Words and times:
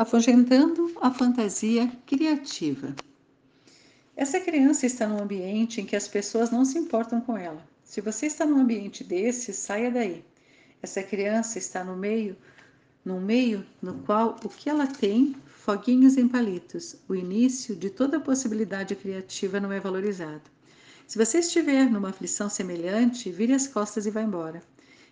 afugentando 0.00 0.90
a 0.98 1.10
fantasia 1.10 1.92
criativa. 2.06 2.96
Essa 4.16 4.40
criança 4.40 4.86
está 4.86 5.06
num 5.06 5.22
ambiente 5.22 5.78
em 5.78 5.84
que 5.84 5.94
as 5.94 6.08
pessoas 6.08 6.50
não 6.50 6.64
se 6.64 6.78
importam 6.78 7.20
com 7.20 7.36
ela. 7.36 7.62
Se 7.84 8.00
você 8.00 8.24
está 8.24 8.46
num 8.46 8.58
ambiente 8.58 9.04
desse, 9.04 9.52
saia 9.52 9.90
daí. 9.90 10.24
Essa 10.80 11.02
criança 11.02 11.58
está 11.58 11.84
no 11.84 11.98
meio, 11.98 12.34
num 13.04 13.20
meio 13.20 13.62
no 13.82 13.92
qual 13.92 14.36
o 14.42 14.48
que 14.48 14.70
ela 14.70 14.86
tem, 14.86 15.36
foguinhos 15.44 16.16
em 16.16 16.26
palitos, 16.26 16.96
o 17.06 17.14
início 17.14 17.76
de 17.76 17.90
toda 17.90 18.18
possibilidade 18.18 18.96
criativa 18.96 19.60
não 19.60 19.70
é 19.70 19.78
valorizado. 19.78 20.50
Se 21.06 21.18
você 21.18 21.40
estiver 21.40 21.90
numa 21.90 22.08
aflição 22.08 22.48
semelhante, 22.48 23.30
vire 23.30 23.52
as 23.52 23.68
costas 23.68 24.06
e 24.06 24.10
vá 24.10 24.22
embora. 24.22 24.62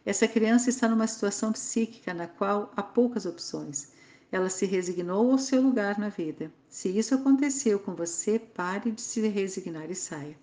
Essa 0.06 0.26
criança 0.26 0.70
está 0.70 0.88
numa 0.88 1.06
situação 1.06 1.52
psíquica 1.52 2.14
na 2.14 2.26
qual 2.26 2.72
há 2.74 2.82
poucas 2.82 3.26
opções. 3.26 3.97
Ela 4.30 4.50
se 4.50 4.66
resignou 4.66 5.30
ao 5.32 5.38
seu 5.38 5.62
lugar 5.62 5.98
na 5.98 6.08
vida. 6.08 6.52
Se 6.68 6.88
isso 6.88 7.14
aconteceu 7.14 7.78
com 7.78 7.94
você, 7.94 8.38
pare 8.38 8.90
de 8.90 9.00
se 9.00 9.26
resignar 9.26 9.90
e 9.90 9.94
saia. 9.94 10.36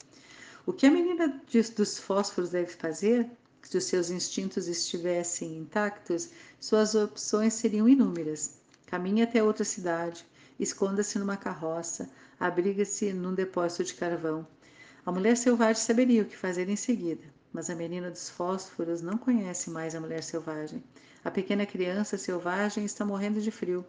O 0.65 0.73
que 0.73 0.87
a 0.87 0.91
menina 0.91 1.41
dos 1.75 1.99
fósforos 1.99 2.49
deve 2.49 2.71
fazer? 2.71 3.29
Se 3.61 3.77
os 3.77 3.83
seus 3.83 4.09
instintos 4.09 4.67
estivessem 4.67 5.57
intactos, 5.57 6.29
suas 6.59 6.95
opções 6.95 7.53
seriam 7.53 7.87
inúmeras. 7.87 8.55
Caminhe 8.87 9.21
até 9.21 9.43
outra 9.43 9.63
cidade, 9.63 10.25
esconda-se 10.59 11.19
numa 11.19 11.37
carroça, 11.37 12.09
abriga-se 12.39 13.13
num 13.13 13.33
depósito 13.33 13.83
de 13.83 13.93
carvão. 13.93 14.47
A 15.05 15.11
mulher 15.11 15.37
selvagem 15.37 15.83
saberia 15.83 16.23
o 16.23 16.25
que 16.25 16.35
fazer 16.35 16.67
em 16.69 16.75
seguida, 16.75 17.23
mas 17.53 17.69
a 17.69 17.75
menina 17.75 18.09
dos 18.09 18.29
fósforos 18.29 19.01
não 19.01 19.17
conhece 19.17 19.69
mais 19.69 19.93
a 19.93 19.99
mulher 19.99 20.23
selvagem. 20.23 20.83
A 21.25 21.31
pequena 21.31 21.65
criança 21.65 22.19
selvagem 22.19 22.85
está 22.85 23.03
morrendo 23.03 23.41
de 23.41 23.49
frio. 23.49 23.83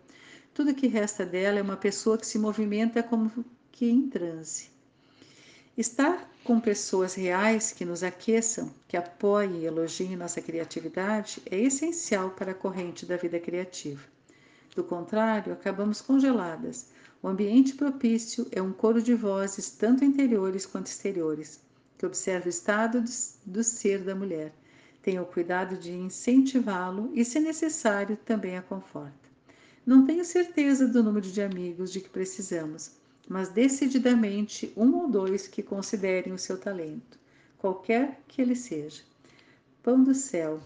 Tudo 0.54 0.74
que 0.74 0.86
resta 0.86 1.22
dela 1.22 1.58
é 1.58 1.62
uma 1.62 1.76
pessoa 1.76 2.16
que 2.16 2.26
se 2.26 2.38
movimenta 2.38 3.02
como 3.02 3.30
que 3.70 3.90
em 3.90 4.08
transe. 4.08 4.70
Estar 5.76 6.30
com 6.42 6.58
pessoas 6.58 7.12
reais 7.12 7.72
que 7.72 7.84
nos 7.84 8.02
aqueçam, 8.02 8.72
que 8.88 8.96
apoiem 8.96 9.60
e 9.60 9.66
elogiem 9.66 10.16
nossa 10.16 10.40
criatividade 10.40 11.42
é 11.44 11.60
essencial 11.60 12.30
para 12.30 12.52
a 12.52 12.54
corrente 12.54 13.04
da 13.04 13.18
vida 13.18 13.38
criativa. 13.38 14.02
Do 14.74 14.82
contrário, 14.82 15.52
acabamos 15.52 16.00
congeladas. 16.00 16.86
O 17.22 17.28
ambiente 17.28 17.74
propício 17.74 18.48
é 18.50 18.62
um 18.62 18.72
coro 18.72 19.02
de 19.02 19.12
vozes, 19.14 19.68
tanto 19.68 20.06
interiores 20.06 20.64
quanto 20.64 20.86
exteriores, 20.86 21.60
que 21.98 22.06
observa 22.06 22.46
o 22.46 22.48
estado 22.48 23.04
do 23.44 23.62
ser 23.62 24.02
da 24.02 24.14
mulher 24.14 24.54
Tenha 25.06 25.22
o 25.22 25.26
cuidado 25.26 25.76
de 25.76 25.92
incentivá-lo 25.92 27.12
e, 27.14 27.24
se 27.24 27.38
necessário, 27.38 28.16
também 28.24 28.56
a 28.56 28.62
conforta. 28.62 29.30
Não 29.86 30.04
tenho 30.04 30.24
certeza 30.24 30.88
do 30.88 31.00
número 31.00 31.30
de 31.30 31.40
amigos 31.40 31.92
de 31.92 32.00
que 32.00 32.08
precisamos, 32.08 32.90
mas 33.28 33.48
decididamente 33.48 34.72
um 34.76 34.96
ou 34.96 35.08
dois 35.08 35.46
que 35.46 35.62
considerem 35.62 36.32
o 36.32 36.38
seu 36.38 36.58
talento, 36.58 37.20
qualquer 37.56 38.20
que 38.26 38.42
ele 38.42 38.56
seja. 38.56 39.04
Pão 39.80 40.02
do 40.02 40.12
céu. 40.12 40.60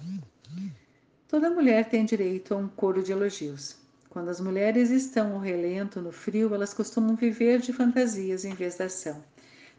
Toda 1.29 1.51
mulher 1.51 1.91
tem 1.91 2.07
direito 2.07 2.55
a 2.55 2.57
um 2.57 2.67
coro 2.67 3.03
de 3.03 3.13
elogios. 3.13 3.77
Quando 4.09 4.31
as 4.31 4.41
mulheres 4.41 4.89
estão 4.89 5.35
ao 5.35 5.39
relento 5.39 6.01
no 6.01 6.13
frio, 6.13 6.55
elas 6.55 6.73
costumam 6.73 7.15
viver 7.15 7.61
de 7.61 7.75
fantasias 7.75 8.47
em 8.47 8.55
vez 8.55 8.79
da 8.79 8.87
ação. 8.87 9.23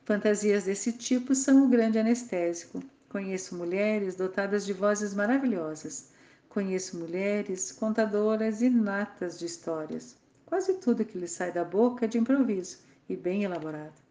Fantasias 0.06 0.66
desse 0.66 0.94
tipo 0.94 1.34
são 1.34 1.66
o 1.66 1.67
grande 1.67 1.98
anestésico, 1.98 2.80
Conheço 3.12 3.56
mulheres 3.56 4.16
dotadas 4.16 4.66
de 4.66 4.72
vozes 4.72 5.14
maravilhosas. 5.14 6.12
Conheço 6.48 6.98
mulheres 6.98 7.70
contadoras 7.70 8.62
inatas 8.62 9.38
de 9.38 9.48
histórias. 9.48 10.16
Quase 10.45 10.76
tudo 10.76 11.04
que 11.04 11.17
lhes 11.17 11.32
sai 11.32 11.52
da 11.52 11.66
boca 11.66 12.06
é 12.06 12.08
de 12.08 12.17
improviso 12.17 12.78
e 13.09 13.17
bem 13.17 13.44
elaborado. 13.44 14.02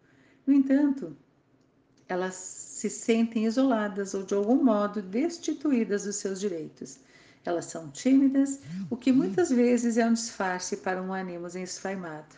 No 0.45 0.53
entanto, 0.53 1.17
elas 2.07 2.35
se 2.35 2.91
sentem 2.91 3.47
isoladas 3.47 4.13
ou 4.13 4.21
de 4.21 4.35
algum 4.35 4.63
modo 4.63 5.01
destituídas 5.01 6.03
dos 6.03 6.17
seus 6.17 6.39
direitos. 6.39 6.99
Elas 7.43 7.65
são 7.65 7.89
tímidas, 7.89 8.59
o 8.87 8.95
que 8.95 9.11
muitas 9.11 9.49
vezes 9.49 9.97
é 9.97 10.05
um 10.05 10.13
disfarce 10.13 10.77
para 10.77 11.01
um 11.01 11.11
ânimo 11.11 11.47
esfaimado. 11.47 12.35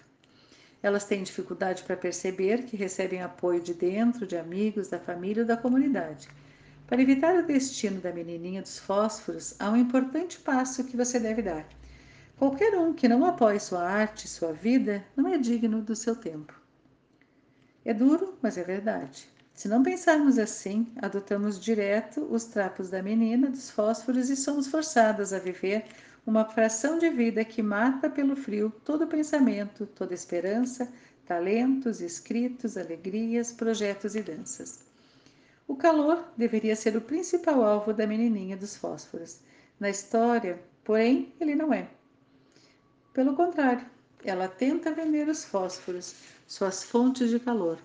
Elas 0.82 1.04
têm 1.04 1.24
dificuldade 1.24 1.84
para 1.84 1.98
perceber 1.98 2.64
que 2.64 2.78
recebem 2.78 3.22
apoio 3.22 3.60
de 3.60 3.74
dentro, 3.74 4.26
de 4.26 4.38
amigos, 4.38 4.88
da 4.88 4.98
família 4.98 5.44
ou 5.44 5.48
da 5.48 5.58
comunidade. 5.58 6.30
Para 6.94 7.02
evitar 7.02 7.36
o 7.36 7.48
destino 7.48 8.00
da 8.00 8.14
menininha 8.14 8.62
dos 8.62 8.78
fósforos, 8.78 9.56
há 9.58 9.72
um 9.72 9.76
importante 9.76 10.40
passo 10.40 10.84
que 10.84 10.96
você 10.96 11.20
deve 11.20 11.42
dar. 11.42 11.68
Qualquer 12.38 12.78
um 12.78 12.94
que 12.94 13.08
não 13.08 13.26
apoie 13.26 13.60
sua 13.60 13.82
arte, 13.82 14.28
sua 14.28 14.54
vida, 14.54 15.04
não 15.16 15.28
é 15.28 15.40
digno 15.40 15.82
do 15.82 15.96
seu 15.96 16.16
tempo. 16.16 16.54
É 17.84 17.96
duro, 17.96 18.38
mas 18.44 18.60
é 18.60 18.64
verdade. 18.64 19.28
Se 19.56 19.68
não 19.68 19.82
pensarmos 19.82 20.38
assim, 20.38 20.86
adotamos 21.02 21.60
direto 21.60 22.28
os 22.30 22.46
trapos 22.46 22.92
da 22.92 23.02
menina 23.02 23.50
dos 23.50 23.72
fósforos 23.72 24.30
e 24.30 24.36
somos 24.36 24.68
forçadas 24.68 25.34
a 25.34 25.40
viver 25.40 25.86
uma 26.28 26.46
fração 26.46 27.00
de 27.00 27.10
vida 27.10 27.44
que 27.44 27.64
mata 27.64 28.08
pelo 28.08 28.36
frio 28.36 28.72
todo 28.86 29.08
pensamento, 29.08 29.88
toda 29.88 30.14
esperança, 30.14 30.88
talentos, 31.26 32.02
escritos, 32.02 32.78
alegrias, 32.78 33.52
projetos 33.52 34.14
e 34.14 34.22
danças. 34.22 34.93
O 35.68 35.76
calor 35.76 36.26
deveria 36.36 36.76
ser 36.76 36.96
o 36.98 37.02
principal 37.02 37.64
alvo 37.64 37.94
da 37.94 38.06
menininha 38.06 38.58
dos 38.58 38.76
fósforos. 38.76 39.40
Na 39.80 39.90
história, 39.90 40.62
porém, 40.84 41.34
ele 41.40 41.56
não 41.56 41.74
é. 41.74 41.90
Pelo 43.14 43.36
contrário, 43.36 43.86
ela 44.24 44.48
tenta 44.48 44.94
vender 44.94 45.28
os 45.28 45.44
fósforos, 45.44 46.16
suas 46.48 46.84
fontes 46.84 47.30
de 47.30 47.40
calor. 47.40 47.80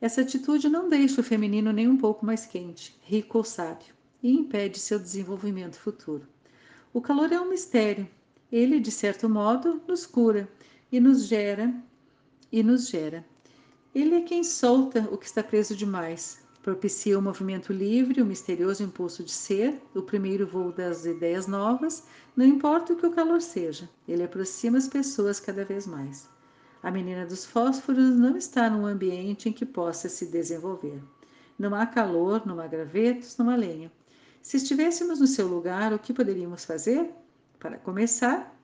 Essa 0.00 0.20
atitude 0.20 0.68
não 0.68 0.88
deixa 0.88 1.20
o 1.20 1.24
feminino 1.24 1.72
nem 1.72 1.88
um 1.88 1.96
pouco 1.96 2.26
mais 2.26 2.46
quente, 2.46 2.98
rico 3.02 3.38
ou 3.38 3.44
sábio, 3.44 3.94
e 4.22 4.30
impede 4.32 4.78
seu 4.78 4.98
desenvolvimento 4.98 5.76
futuro. 5.76 6.26
O 6.92 7.00
calor 7.00 7.32
é 7.32 7.40
um 7.40 7.48
mistério. 7.48 8.08
Ele, 8.52 8.78
de 8.78 8.90
certo 8.90 9.28
modo, 9.28 9.82
nos 9.88 10.06
cura 10.06 10.48
e 10.92 11.00
nos 11.00 11.26
gera 11.26 11.74
e 12.52 12.62
nos 12.62 12.88
gera. 12.88 13.24
Ele 13.94 14.16
é 14.16 14.20
quem 14.22 14.44
solta 14.44 15.00
o 15.10 15.18
que 15.18 15.26
está 15.26 15.42
preso 15.42 15.74
demais, 15.74 16.43
propicia 16.64 17.18
o 17.18 17.20
movimento 17.20 17.74
livre, 17.74 18.22
o 18.22 18.24
misterioso 18.24 18.82
impulso 18.82 19.22
de 19.22 19.30
ser, 19.30 19.82
o 19.94 20.00
primeiro 20.00 20.46
voo 20.46 20.72
das 20.72 21.04
ideias 21.04 21.46
novas, 21.46 22.04
não 22.34 22.46
importa 22.46 22.94
o 22.94 22.96
que 22.96 23.04
o 23.04 23.12
calor 23.12 23.42
seja, 23.42 23.86
ele 24.08 24.22
aproxima 24.22 24.78
as 24.78 24.88
pessoas 24.88 25.38
cada 25.38 25.62
vez 25.62 25.86
mais. 25.86 26.26
A 26.82 26.90
menina 26.90 27.26
dos 27.26 27.44
fósforos 27.44 28.16
não 28.16 28.34
está 28.34 28.70
num 28.70 28.86
ambiente 28.86 29.46
em 29.46 29.52
que 29.52 29.66
possa 29.66 30.08
se 30.08 30.24
desenvolver. 30.24 31.02
Não 31.58 31.74
há 31.74 31.84
calor, 31.84 32.46
não 32.46 32.58
há 32.58 32.66
gravetos, 32.66 33.36
não 33.36 33.50
há 33.50 33.56
lenha. 33.56 33.92
Se 34.40 34.56
estivéssemos 34.56 35.20
no 35.20 35.26
seu 35.26 35.46
lugar, 35.46 35.92
o 35.92 35.98
que 35.98 36.14
poderíamos 36.14 36.64
fazer? 36.64 37.10
Para 37.60 37.76
começar, 37.76 38.58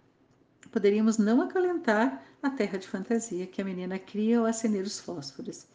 poderíamos 0.72 1.18
não 1.18 1.42
acalentar 1.42 2.24
a 2.42 2.48
terra 2.48 2.78
de 2.78 2.88
fantasia 2.88 3.46
que 3.46 3.60
a 3.60 3.64
menina 3.64 3.98
cria 3.98 4.38
ao 4.38 4.46
acender 4.46 4.84
os 4.84 4.98
fósforos. 4.98 5.66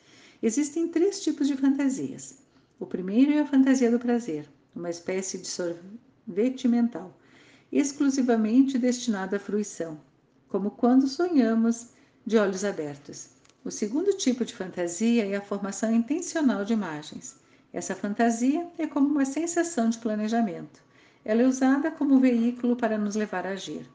Existem 0.46 0.88
três 0.88 1.22
tipos 1.22 1.48
de 1.48 1.58
fantasias. 1.58 2.36
O 2.80 2.86
primeiro 2.86 3.34
é 3.34 3.40
a 3.40 3.48
fantasia 3.48 3.90
do 3.90 3.98
prazer, 3.98 4.48
uma 4.76 4.92
espécie 4.92 5.40
de 5.40 5.48
sorvete 5.48 6.68
mental, 6.68 7.18
exclusivamente 7.72 8.78
destinada 8.78 9.38
à 9.38 9.40
fruição, 9.40 10.00
como 10.48 10.70
quando 10.70 11.08
sonhamos 11.08 11.88
de 12.24 12.38
olhos 12.38 12.64
abertos. 12.64 13.30
O 13.64 13.72
segundo 13.72 14.16
tipo 14.16 14.46
de 14.46 14.54
fantasia 14.54 15.26
é 15.26 15.36
a 15.36 15.42
formação 15.42 15.92
intencional 15.92 16.64
de 16.64 16.74
imagens. 16.74 17.38
Essa 17.74 17.96
fantasia 17.96 18.68
é 18.78 18.86
como 18.86 19.08
uma 19.08 19.26
sensação 19.26 19.90
de 19.90 19.98
planejamento. 19.98 20.80
Ela 21.26 21.42
é 21.42 21.48
usada 21.48 21.90
como 21.90 22.20
veículo 22.20 22.76
para 22.76 23.00
nos 23.00 23.16
levar 23.16 23.48
a 23.48 23.54
agir. 23.54 23.90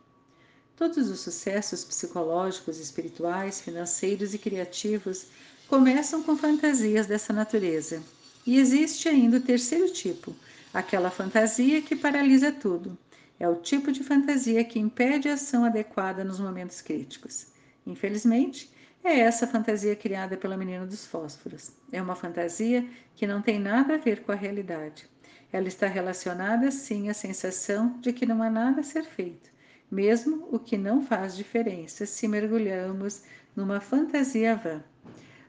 Todos 0.75 1.11
os 1.11 1.21
sucessos 1.21 1.85
psicológicos, 1.85 2.81
espirituais, 2.81 3.61
financeiros 3.61 4.35
e 4.35 4.39
criativos 4.39 5.27
começam 5.71 6.21
com 6.25 6.37
fantasias 6.37 7.07
dessa 7.07 7.33
natureza. 7.33 8.03
E 8.45 8.59
existe 8.59 9.09
ainda 9.09 9.37
o 9.37 9.41
terceiro 9.41 9.89
tipo, 9.93 10.35
aquela 10.75 11.13
fantasia 11.13 11.81
que 11.81 11.95
paralisa 11.95 12.51
tudo. 12.51 12.99
É 13.39 13.49
o 13.49 13.55
tipo 13.55 13.93
de 13.93 14.03
fantasia 14.03 14.65
que 14.65 14.81
impede 14.81 15.29
a 15.29 15.35
ação 15.35 15.65
adequada 15.65 16.25
nos 16.25 16.41
momentos 16.41 16.81
críticos. 16.81 17.47
Infelizmente, 17.87 18.69
é 19.05 19.21
essa 19.21 19.47
fantasia 19.47 19.95
criada 19.95 20.37
pela 20.37 20.57
menina 20.57 20.85
dos 20.85 21.07
fósforos. 21.07 21.71
É 21.93 22.03
uma 22.03 22.17
fantasia 22.17 22.85
que 23.15 23.25
não 23.25 23.41
tem 23.41 23.61
nada 23.61 23.95
a 23.95 23.99
ver 23.99 24.25
com 24.25 24.33
a 24.33 24.35
realidade. 24.35 25.09
Ela 25.53 25.69
está 25.69 25.87
relacionada, 25.87 26.73
sim, 26.73 27.09
à 27.09 27.15
sensação 27.15 27.97
de 28.01 28.13
que 28.13 28.27
não 28.27 28.43
há 28.43 28.51
nada 28.51 28.81
a 28.81 28.85
ser 28.85 29.05
feito, 29.05 29.49
mesmo 29.89 30.49
o 30.51 30.59
que 30.59 30.77
não 30.77 31.07
faz 31.07 31.37
diferença 31.37 32.07
se 32.07 32.27
mergulhamos 32.27 33.23
numa 33.55 33.81
fantasia 33.81 34.57
vã. 34.57 34.83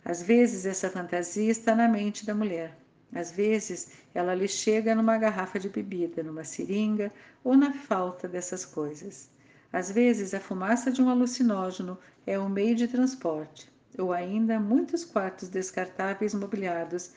Às 0.03 0.21
vezes 0.21 0.65
essa 0.65 0.89
fantasia 0.89 1.51
está 1.51 1.75
na 1.75 1.87
mente 1.87 2.25
da 2.25 2.33
mulher. 2.33 2.77
Às 3.13 3.31
vezes 3.31 3.91
ela 4.13 4.33
lhe 4.33 4.47
chega 4.47 4.95
numa 4.95 5.17
garrafa 5.17 5.59
de 5.59 5.69
bebida, 5.69 6.23
numa 6.23 6.43
seringa 6.43 7.11
ou 7.43 7.55
na 7.55 7.73
falta 7.73 8.27
dessas 8.27 8.65
coisas. 8.65 9.29
Às 9.73 9.89
vezes, 9.89 10.33
a 10.33 10.39
fumaça 10.39 10.91
de 10.91 11.01
um 11.01 11.09
alucinógeno 11.09 11.97
é 12.27 12.37
um 12.37 12.49
meio 12.49 12.75
de 12.75 12.87
transporte, 12.87 13.71
ou 13.97 14.11
ainda 14.11 14.59
muitos 14.59 15.05
quartos 15.05 15.47
descartáveis 15.47 16.33
mobiliados 16.33 17.11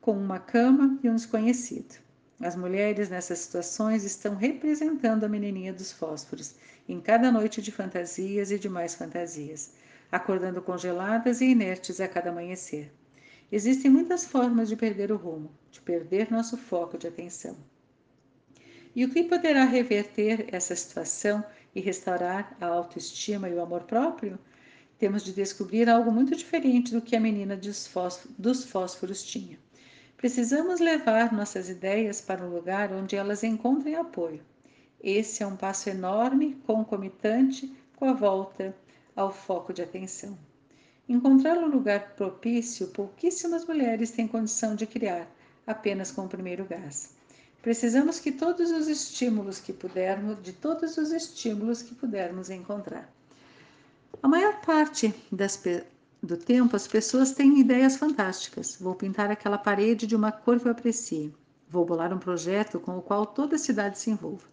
com 0.00 0.12
uma 0.12 0.38
cama 0.38 0.98
e 1.02 1.08
um 1.08 1.16
desconhecido. 1.16 1.96
As 2.40 2.54
mulheres 2.54 3.08
nessas 3.08 3.40
situações 3.40 4.04
estão 4.04 4.36
representando 4.36 5.24
a 5.24 5.28
menininha 5.28 5.72
dos 5.72 5.90
fósforos 5.90 6.54
em 6.88 7.00
cada 7.00 7.32
noite 7.32 7.60
de 7.60 7.72
fantasias 7.72 8.50
e 8.50 8.58
de 8.58 8.68
mais 8.68 8.94
fantasias, 8.94 9.72
acordando 10.10 10.62
congeladas 10.62 11.40
e 11.40 11.46
inertes 11.46 12.00
a 12.00 12.08
cada 12.08 12.30
amanhecer. 12.30 12.92
Existem 13.50 13.90
muitas 13.90 14.24
formas 14.24 14.68
de 14.68 14.76
perder 14.76 15.12
o 15.12 15.16
rumo, 15.16 15.50
de 15.70 15.80
perder 15.80 16.30
nosso 16.30 16.56
foco 16.56 16.98
de 16.98 17.06
atenção. 17.06 17.56
E 18.94 19.04
o 19.04 19.10
que 19.10 19.22
poderá 19.22 19.64
reverter 19.64 20.46
essa 20.52 20.74
situação 20.74 21.44
e 21.74 21.80
restaurar 21.80 22.56
a 22.60 22.66
autoestima 22.66 23.48
e 23.48 23.54
o 23.54 23.60
amor 23.60 23.82
próprio? 23.82 24.38
Temos 24.98 25.22
de 25.22 25.32
descobrir 25.32 25.88
algo 25.88 26.10
muito 26.10 26.34
diferente 26.34 26.92
do 26.92 27.02
que 27.02 27.14
a 27.14 27.20
menina 27.20 27.56
dos 27.56 28.64
fósforos 28.64 29.22
tinha. 29.22 29.58
Precisamos 30.16 30.80
levar 30.80 31.32
nossas 31.32 31.68
ideias 31.68 32.22
para 32.22 32.42
um 32.42 32.48
lugar 32.48 32.90
onde 32.90 33.14
elas 33.14 33.44
encontrem 33.44 33.94
apoio. 33.94 34.40
Esse 34.98 35.42
é 35.42 35.46
um 35.46 35.56
passo 35.56 35.90
enorme, 35.90 36.54
concomitante 36.66 37.70
com 37.96 38.06
a 38.06 38.14
volta 38.14 38.74
ao 39.16 39.32
foco 39.32 39.72
de 39.72 39.82
atenção. 39.82 40.38
Encontrar 41.08 41.56
um 41.56 41.68
lugar 41.68 42.14
propício, 42.14 42.88
pouquíssimas 42.88 43.64
mulheres 43.64 44.10
têm 44.10 44.28
condição 44.28 44.74
de 44.74 44.86
criar, 44.86 45.26
apenas 45.66 46.10
com 46.10 46.26
o 46.26 46.28
primeiro 46.28 46.64
gás. 46.66 47.14
Precisamos 47.62 48.20
que 48.20 48.30
todos 48.30 48.70
os 48.70 48.86
estímulos 48.86 49.58
que 49.58 49.72
pudermos, 49.72 50.40
de 50.42 50.52
todos 50.52 50.96
os 50.98 51.10
estímulos 51.10 51.82
que 51.82 51.94
pudermos 51.94 52.50
encontrar. 52.50 53.10
A 54.22 54.28
maior 54.28 54.60
parte 54.60 55.14
das, 55.32 55.60
do 56.22 56.36
tempo 56.36 56.76
as 56.76 56.86
pessoas 56.86 57.32
têm 57.32 57.60
ideias 57.60 57.96
fantásticas. 57.96 58.76
Vou 58.80 58.94
pintar 58.94 59.30
aquela 59.30 59.58
parede 59.58 60.06
de 60.06 60.14
uma 60.14 60.30
cor 60.30 60.60
que 60.60 60.66
eu 60.66 60.72
aprecie. 60.72 61.34
Vou 61.68 61.84
bolar 61.84 62.12
um 62.12 62.18
projeto 62.18 62.78
com 62.78 62.98
o 62.98 63.02
qual 63.02 63.26
toda 63.26 63.56
a 63.56 63.58
cidade 63.58 63.98
se 63.98 64.10
envolva. 64.10 64.46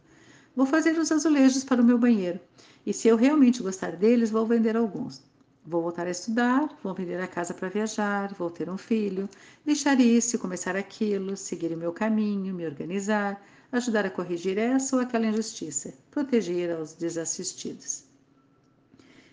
Vou 0.56 0.66
fazer 0.66 0.98
os 1.00 1.12
azulejos 1.12 1.64
para 1.64 1.82
o 1.82 1.86
meu 1.86 1.98
banheiro. 1.98 2.40
E 2.86 2.94
se 2.94 3.08
eu 3.08 3.16
realmente 3.16 3.64
gostar 3.64 3.96
deles, 3.96 4.30
vou 4.30 4.46
vender 4.46 4.78
alguns. 4.78 5.22
Vou 5.66 5.82
voltar 5.82 6.06
a 6.06 6.12
estudar, 6.12 6.78
vou 6.84 6.94
vender 6.94 7.20
a 7.22 7.28
casa 7.28 7.54
para 7.54 7.70
viajar, 7.70 8.34
vou 8.34 8.52
ter 8.52 8.70
um 8.70 8.78
filho, 8.78 9.30
deixar 9.66 10.00
isso 10.00 10.38
começar 10.38 10.76
aquilo, 10.76 11.38
seguir 11.38 11.72
o 11.74 11.78
meu 11.78 11.94
caminho, 11.94 12.54
me 12.54 12.66
organizar, 12.66 13.42
ajudar 13.72 14.06
a 14.06 14.12
corrigir 14.12 14.58
essa 14.58 14.96
ou 14.96 15.02
aquela 15.02 15.26
injustiça, 15.26 15.94
proteger 16.12 16.70
aos 16.76 16.94
desassistidos. 16.94 18.04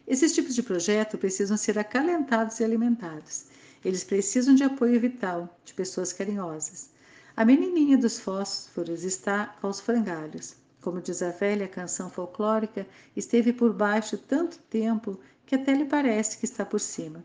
Esses 0.07 0.33
tipos 0.33 0.55
de 0.55 0.63
projeto 0.63 1.19
precisam 1.19 1.57
ser 1.57 1.79
acalentados 1.79 2.61
e 2.61 2.65
alimentados. 2.65 3.47
Eles 3.85 4.05
precisam 4.05 4.55
de 4.55 4.65
apoio 4.65 5.01
vital, 5.01 5.59
de 5.65 5.75
pessoas 5.75 6.13
carinhosas. 6.13 6.91
A 7.37 7.45
menininha 7.45 7.99
dos 7.99 8.19
fósforos 8.19 9.05
está 9.05 9.57
aos 9.63 9.81
frangalhos. 9.81 10.60
Como 10.81 11.01
diz 11.01 11.23
a 11.23 11.31
velha 11.31 11.69
canção 11.69 12.09
folclórica, 12.11 12.87
esteve 13.15 13.53
por 13.53 13.73
baixo 13.73 14.17
tanto 14.17 14.59
tempo 14.59 15.21
que 15.45 15.55
até 15.55 15.75
lhe 15.75 15.85
parece 15.85 16.39
que 16.39 16.45
está 16.45 16.65
por 16.65 16.81
cima. 16.81 17.25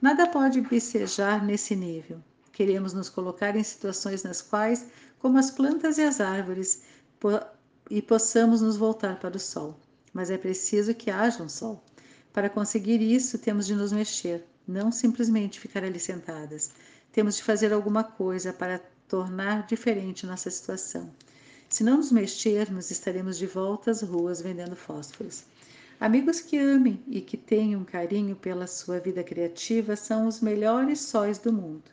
Nada 0.00 0.26
pode 0.26 0.60
becejar 0.60 1.44
nesse 1.44 1.74
nível. 1.74 2.22
Queremos 2.52 2.92
nos 2.92 3.08
colocar 3.08 3.54
em 3.56 3.62
situações 3.62 4.22
nas 4.22 4.40
quais, 4.40 4.86
como 5.18 5.38
as 5.38 5.50
plantas 5.50 5.98
e 5.98 6.02
as 6.02 6.20
árvores, 6.20 6.82
po 7.20 7.28
e 7.88 8.02
possamos 8.02 8.60
nos 8.60 8.76
voltar 8.76 9.18
para 9.20 9.36
o 9.36 9.40
sol. 9.40 9.78
Mas 10.12 10.30
é 10.30 10.38
preciso 10.38 10.94
que 10.94 11.10
haja 11.10 11.42
um 11.42 11.48
sol. 11.48 11.84
Para 12.32 12.50
conseguir 12.50 13.00
isso, 13.00 13.38
temos 13.38 13.66
de 13.66 13.74
nos 13.74 13.92
mexer, 13.92 14.44
não 14.66 14.90
simplesmente 14.90 15.60
ficar 15.60 15.84
ali 15.84 16.00
sentadas. 16.00 16.70
Temos 17.12 17.36
de 17.36 17.42
fazer 17.42 17.72
alguma 17.72 18.02
coisa 18.02 18.52
para 18.52 18.80
tornar 19.08 19.66
diferente 19.66 20.26
nossa 20.26 20.50
situação. 20.50 21.10
Se 21.68 21.82
não 21.82 21.96
nos 21.96 22.12
mexermos, 22.12 22.90
estaremos 22.90 23.36
de 23.36 23.46
volta 23.46 23.90
às 23.90 24.00
ruas 24.00 24.40
vendendo 24.40 24.76
fósforos. 24.76 25.44
Amigos 25.98 26.40
que 26.40 26.56
amem 26.58 27.02
e 27.08 27.20
que 27.20 27.36
tenham 27.36 27.84
carinho 27.84 28.36
pela 28.36 28.66
sua 28.66 29.00
vida 29.00 29.24
criativa 29.24 29.96
são 29.96 30.26
os 30.26 30.40
melhores 30.40 31.00
sóis 31.00 31.38
do 31.38 31.52
mundo. 31.52 31.90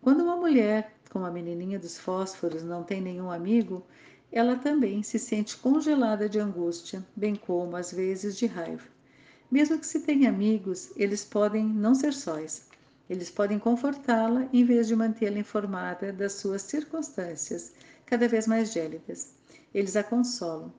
Quando 0.00 0.22
uma 0.22 0.36
mulher, 0.36 0.94
como 1.10 1.24
a 1.24 1.30
menininha 1.30 1.78
dos 1.78 1.98
fósforos, 1.98 2.62
não 2.62 2.82
tem 2.82 3.00
nenhum 3.00 3.30
amigo, 3.30 3.84
ela 4.32 4.56
também 4.56 5.02
se 5.02 5.18
sente 5.18 5.56
congelada 5.56 6.28
de 6.28 6.40
angústia, 6.40 7.04
bem 7.14 7.36
como 7.36 7.76
às 7.76 7.92
vezes 7.92 8.36
de 8.36 8.46
raiva. 8.46 8.84
Mesmo 9.50 9.78
que 9.78 9.86
se 9.86 10.00
tenha 10.00 10.28
amigos, 10.28 10.90
eles 10.96 11.24
podem 11.24 11.64
não 11.64 11.94
ser 11.94 12.12
sóis. 12.12 12.66
Eles 13.08 13.30
podem 13.30 13.58
confortá-la 13.58 14.48
em 14.52 14.64
vez 14.64 14.88
de 14.88 14.96
mantê-la 14.96 15.38
informada 15.38 16.12
das 16.12 16.32
suas 16.32 16.62
circunstâncias, 16.62 17.72
cada 18.06 18.26
vez 18.28 18.46
mais 18.46 18.72
gélidas. 18.72 19.34
Eles 19.74 19.96
a 19.96 20.02
consolam, 20.02 20.72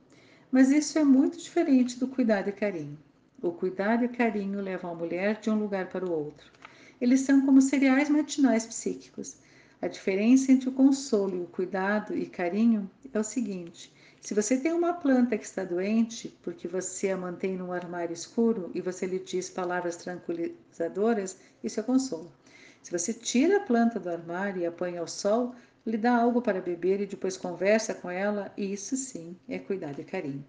mas 0.51 0.71
isso 0.71 0.97
é 0.97 1.03
muito 1.03 1.37
diferente 1.37 1.99
do 1.99 2.07
cuidado 2.07 2.49
e 2.49 2.53
carinho. 2.53 2.97
O 3.41 3.51
cuidado 3.51 4.05
e 4.05 4.09
carinho 4.09 4.61
levam 4.61 4.91
a 4.91 4.95
mulher 4.95 5.39
de 5.39 5.49
um 5.49 5.59
lugar 5.59 5.89
para 5.89 6.05
o 6.05 6.11
outro. 6.11 6.51
Eles 6.99 7.21
são 7.21 7.45
como 7.45 7.61
cereais 7.61 8.09
matinais 8.09 8.65
psíquicos. 8.65 9.35
A 9.79 9.87
diferença 9.87 10.51
entre 10.51 10.69
o 10.69 10.71
consolo 10.71 11.43
o 11.43 11.47
cuidado 11.47 12.17
e 12.17 12.25
carinho 12.25 12.89
é 13.13 13.19
o 13.19 13.23
seguinte: 13.23 13.93
se 14.19 14.33
você 14.33 14.57
tem 14.57 14.73
uma 14.73 14.93
planta 14.93 15.37
que 15.37 15.45
está 15.45 15.63
doente, 15.63 16.35
porque 16.41 16.67
você 16.67 17.11
a 17.11 17.17
mantém 17.17 17.55
num 17.55 17.71
armário 17.71 18.13
escuro 18.13 18.71
e 18.73 18.81
você 18.81 19.05
lhe 19.05 19.19
diz 19.19 19.49
palavras 19.49 19.97
tranquilizadoras, 19.97 21.37
isso 21.63 21.79
é 21.79 21.83
consolo. 21.83 22.31
Se 22.81 22.91
você 22.91 23.13
tira 23.13 23.57
a 23.57 23.65
planta 23.65 23.99
do 23.99 24.09
armário 24.09 24.61
e 24.61 24.65
a 24.65 24.71
põe 24.71 24.97
ao 24.97 25.07
sol, 25.07 25.53
lhe 25.87 25.97
dá 25.97 26.17
algo 26.17 26.41
para 26.41 26.59
beber 26.59 26.99
e 26.99 27.05
depois 27.05 27.37
conversa 27.37 27.93
com 27.93 28.11
ela, 28.11 28.51
e 28.57 28.73
isso 28.73 28.97
sim 28.97 29.37
é 29.47 29.57
cuidado 29.57 30.01
e 30.01 30.03
carinho. 30.03 30.45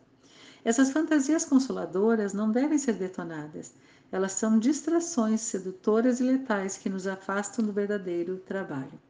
Essas 0.64 0.93
fantasias 0.93 1.45
consoladoras 1.45 2.33
não 2.33 2.50
devem 2.50 2.79
ser 2.79 2.93
detonadas. 2.93 3.75
Elas 4.12 4.33
são 4.33 4.59
distrações 4.59 5.41
sedutoras 5.41 6.21
e 6.21 6.23
letais 6.23 6.76
que 6.76 6.91
nos 6.91 7.07
afastam 7.07 7.64
do 7.64 7.73
verdadeiro 7.73 8.37
trabalho. 8.37 9.00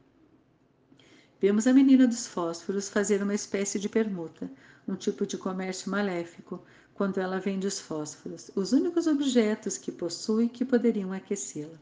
Vemos 1.42 1.66
a 1.66 1.72
menina 1.72 2.06
dos 2.06 2.24
fósforos 2.24 2.88
fazer 2.88 3.20
uma 3.20 3.34
espécie 3.34 3.76
de 3.76 3.88
permuta, 3.88 4.48
um 4.86 4.94
tipo 4.94 5.26
de 5.26 5.36
comércio 5.36 5.90
maléfico, 5.90 6.62
quando 6.94 7.18
ela 7.18 7.40
vende 7.40 7.66
os 7.66 7.80
fósforos, 7.80 8.48
os 8.54 8.72
únicos 8.72 9.08
objetos 9.08 9.76
que 9.76 9.90
possui 9.90 10.48
que 10.48 10.64
poderiam 10.64 11.12
aquecê-la. 11.12 11.76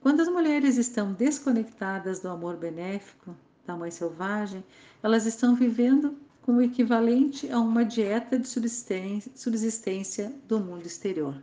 Quando 0.00 0.18
as 0.18 0.26
mulheres 0.26 0.76
estão 0.76 1.12
desconectadas 1.12 2.18
do 2.18 2.28
amor 2.28 2.56
benéfico 2.56 3.36
da 3.64 3.76
mãe 3.76 3.92
selvagem, 3.92 4.64
elas 5.00 5.26
estão 5.26 5.54
vivendo 5.54 6.18
com 6.42 6.56
o 6.56 6.62
equivalente 6.62 7.48
a 7.52 7.60
uma 7.60 7.84
dieta 7.84 8.36
de 8.36 8.48
subsistência 8.48 10.34
do 10.48 10.58
mundo 10.58 10.84
exterior. 10.84 11.40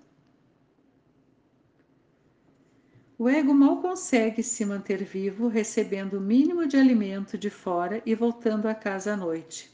O 3.18 3.30
ego 3.30 3.54
mal 3.54 3.82
consegue 3.82 4.44
se 4.44 4.66
manter 4.66 5.02
vivo, 5.06 5.48
recebendo 5.48 6.18
o 6.18 6.22
mínimo 6.22 6.68
de 6.68 6.76
alimento 6.76 7.38
de 7.38 7.50
fora 7.50 8.02
e 8.06 8.14
voltando 8.14 8.68
a 8.68 8.76
casa 8.76 9.14
à 9.14 9.16
noite, 9.16 9.72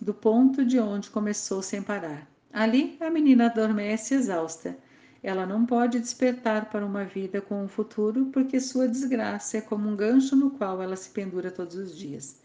do 0.00 0.14
ponto 0.14 0.64
de 0.64 0.80
onde 0.80 1.10
começou 1.10 1.60
sem 1.60 1.82
parar. 1.82 2.26
Ali, 2.50 2.96
a 2.98 3.10
menina 3.10 3.44
adormece 3.44 4.14
exausta. 4.14 4.74
Ela 5.22 5.44
não 5.44 5.66
pode 5.66 6.00
despertar 6.00 6.70
para 6.70 6.86
uma 6.86 7.04
vida 7.04 7.42
com 7.42 7.62
um 7.62 7.68
futuro, 7.68 8.30
porque 8.32 8.58
sua 8.58 8.88
desgraça 8.88 9.58
é 9.58 9.60
como 9.60 9.86
um 9.86 9.94
gancho 9.94 10.34
no 10.34 10.52
qual 10.52 10.80
ela 10.80 10.96
se 10.96 11.10
pendura 11.10 11.50
todos 11.50 11.76
os 11.76 11.94
dias. 11.94 12.40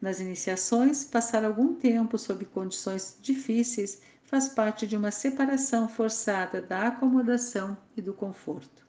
Nas 0.00 0.18
iniciações, 0.18 1.04
passar 1.04 1.44
algum 1.44 1.72
tempo 1.72 2.18
sob 2.18 2.44
condições 2.46 3.16
difíceis 3.22 4.02
faz 4.24 4.48
parte 4.48 4.88
de 4.88 4.96
uma 4.96 5.12
separação 5.12 5.88
forçada 5.88 6.60
da 6.60 6.88
acomodação 6.88 7.76
e 7.96 8.02
do 8.02 8.12
conforto. 8.12 8.83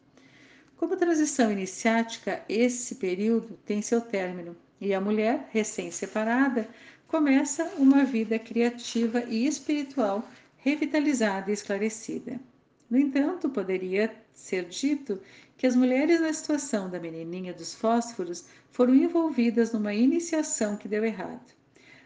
Como 0.78 0.98
transição 0.98 1.50
iniciática, 1.52 2.44
esse 2.50 2.96
período 2.96 3.58
tem 3.66 3.82
seu 3.82 4.02
término 4.02 4.58
e 4.80 4.94
a 4.94 5.00
mulher, 5.00 5.48
recém-separada, 5.52 6.68
começa 7.08 7.64
uma 7.78 8.04
vida 8.04 8.38
criativa 8.38 9.24
e 9.24 9.48
espiritual 9.48 10.28
revitalizada 10.58 11.50
e 11.50 11.54
esclarecida. 11.54 12.42
No 12.90 12.98
entanto, 12.98 13.50
poderia 13.50 14.14
ser 14.34 14.66
dito 14.66 15.22
que 15.58 15.66
as 15.66 15.78
mulheres 15.78 16.20
na 16.20 16.34
situação 16.34 16.90
da 16.90 17.00
menininha 17.00 17.54
dos 17.54 17.74
fósforos 17.74 18.46
foram 18.70 18.94
envolvidas 18.94 19.72
numa 19.72 19.94
iniciação 19.94 20.76
que 20.76 20.90
deu 20.90 21.06
errado. 21.06 21.54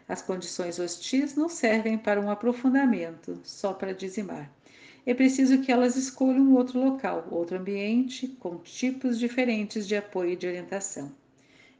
As 0.06 0.22
condições 0.22 0.78
hostis 0.78 1.34
não 1.34 1.48
servem 1.48 1.98
para 1.98 2.20
um 2.20 2.30
aprofundamento, 2.30 3.40
só 3.42 3.72
para 3.72 3.92
dizimar 3.92 4.48
é 5.06 5.14
preciso 5.14 5.62
que 5.62 5.72
elas 5.72 5.96
escolham 5.96 6.54
outro 6.54 6.78
local, 6.78 7.26
outro 7.30 7.56
ambiente, 7.56 8.28
com 8.28 8.58
tipos 8.58 9.18
diferentes 9.18 9.88
de 9.88 9.96
apoio 9.96 10.32
e 10.32 10.36
de 10.36 10.46
orientação. 10.46 11.10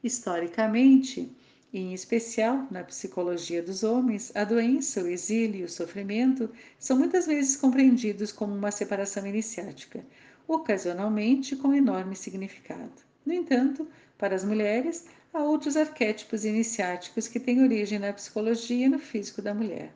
Historicamente, 0.02 1.30
em 1.72 1.92
especial 1.92 2.66
na 2.70 2.82
psicologia 2.82 3.62
dos 3.62 3.84
homens, 3.84 4.32
a 4.34 4.42
doença, 4.42 5.02
o 5.02 5.06
exílio 5.06 5.60
e 5.60 5.64
o 5.64 5.68
sofrimento 5.68 6.50
são 6.78 6.98
muitas 6.98 7.26
vezes 7.26 7.56
compreendidos 7.56 8.32
como 8.32 8.54
uma 8.54 8.70
separação 8.70 9.26
iniciática, 9.26 10.04
ocasionalmente 10.48 11.54
com 11.54 11.74
enorme 11.74 12.16
significado. 12.16 12.90
No 13.24 13.32
entanto, 13.32 13.86
para 14.18 14.34
as 14.34 14.44
mulheres, 14.44 15.06
há 15.32 15.44
outros 15.44 15.76
arquétipos 15.76 16.44
iniciáticos 16.44 17.28
que 17.28 17.38
têm 17.38 17.62
origem 17.62 17.98
na 17.98 18.12
psicologia 18.12 18.86
e 18.86 18.88
no 18.88 18.98
físico 18.98 19.40
da 19.40 19.54
mulher. 19.54 19.94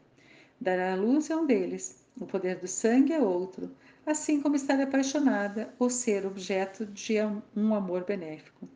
Dar 0.60 0.78
à 0.78 0.94
luz 0.94 1.28
é 1.28 1.36
um 1.36 1.44
deles, 1.44 2.03
o 2.20 2.26
poder 2.26 2.56
do 2.56 2.68
sangue 2.68 3.12
é 3.12 3.20
outro, 3.20 3.70
assim 4.06 4.40
como 4.40 4.56
estar 4.56 4.80
apaixonada 4.80 5.74
ou 5.78 5.90
ser 5.90 6.24
objeto 6.24 6.86
de 6.86 7.16
um 7.56 7.74
amor 7.74 8.04
benéfico. 8.04 8.68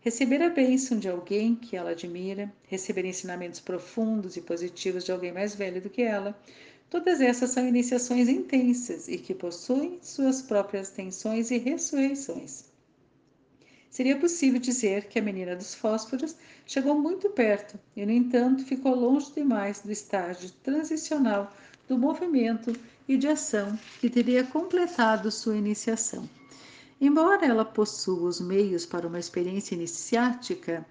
Receber 0.00 0.42
a 0.42 0.48
bênção 0.48 0.98
de 0.98 1.08
alguém 1.08 1.54
que 1.54 1.76
ela 1.76 1.90
admira, 1.90 2.52
receber 2.66 3.04
ensinamentos 3.04 3.60
profundos 3.60 4.36
e 4.36 4.40
positivos 4.40 5.04
de 5.04 5.12
alguém 5.12 5.30
mais 5.30 5.54
velho 5.54 5.80
do 5.80 5.90
que 5.90 6.02
ela, 6.02 6.36
todas 6.88 7.20
essas 7.20 7.50
são 7.50 7.68
iniciações 7.68 8.28
intensas 8.28 9.08
e 9.08 9.18
que 9.18 9.34
possuem 9.34 9.98
suas 10.02 10.40
próprias 10.40 10.90
tensões 10.90 11.50
e 11.50 11.58
ressurreições. 11.58 12.64
Seria 13.90 14.16
possível 14.16 14.58
dizer 14.60 15.08
que 15.08 15.18
a 15.18 15.22
menina 15.22 15.54
dos 15.54 15.74
fósforos 15.74 16.36
chegou 16.64 16.94
muito 16.98 17.28
perto 17.30 17.78
e, 17.94 18.06
no 18.06 18.12
entanto, 18.12 18.64
ficou 18.64 18.94
longe 18.94 19.32
demais 19.32 19.80
do 19.80 19.90
estágio 19.90 20.50
transicional 20.62 21.52
do 21.90 21.98
movimento 21.98 22.72
e 23.08 23.16
de 23.16 23.26
ação 23.26 23.76
que 24.00 24.08
teria 24.08 24.44
completado 24.44 25.28
sua 25.28 25.56
iniciação. 25.56 26.30
Embora 27.00 27.44
ela 27.44 27.64
possua 27.64 28.28
os 28.28 28.40
meios 28.40 28.86
para 28.86 29.08
uma 29.08 29.18
experiência 29.18 29.74
iniciática 29.74 30.86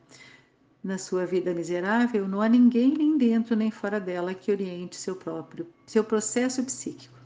na 0.84 0.98
sua 0.98 1.26
vida 1.26 1.54
miserável, 1.54 2.28
não 2.28 2.42
há 2.42 2.50
ninguém 2.50 2.94
nem 2.98 3.18
dentro 3.18 3.56
nem 3.56 3.72
fora 3.72 3.98
dela 3.98 4.34
que 4.34 4.52
oriente 4.52 4.98
seu 4.98 5.16
próprio, 5.16 5.66
seu 5.88 6.04
processo 6.04 6.62
psíquico. 6.66 7.18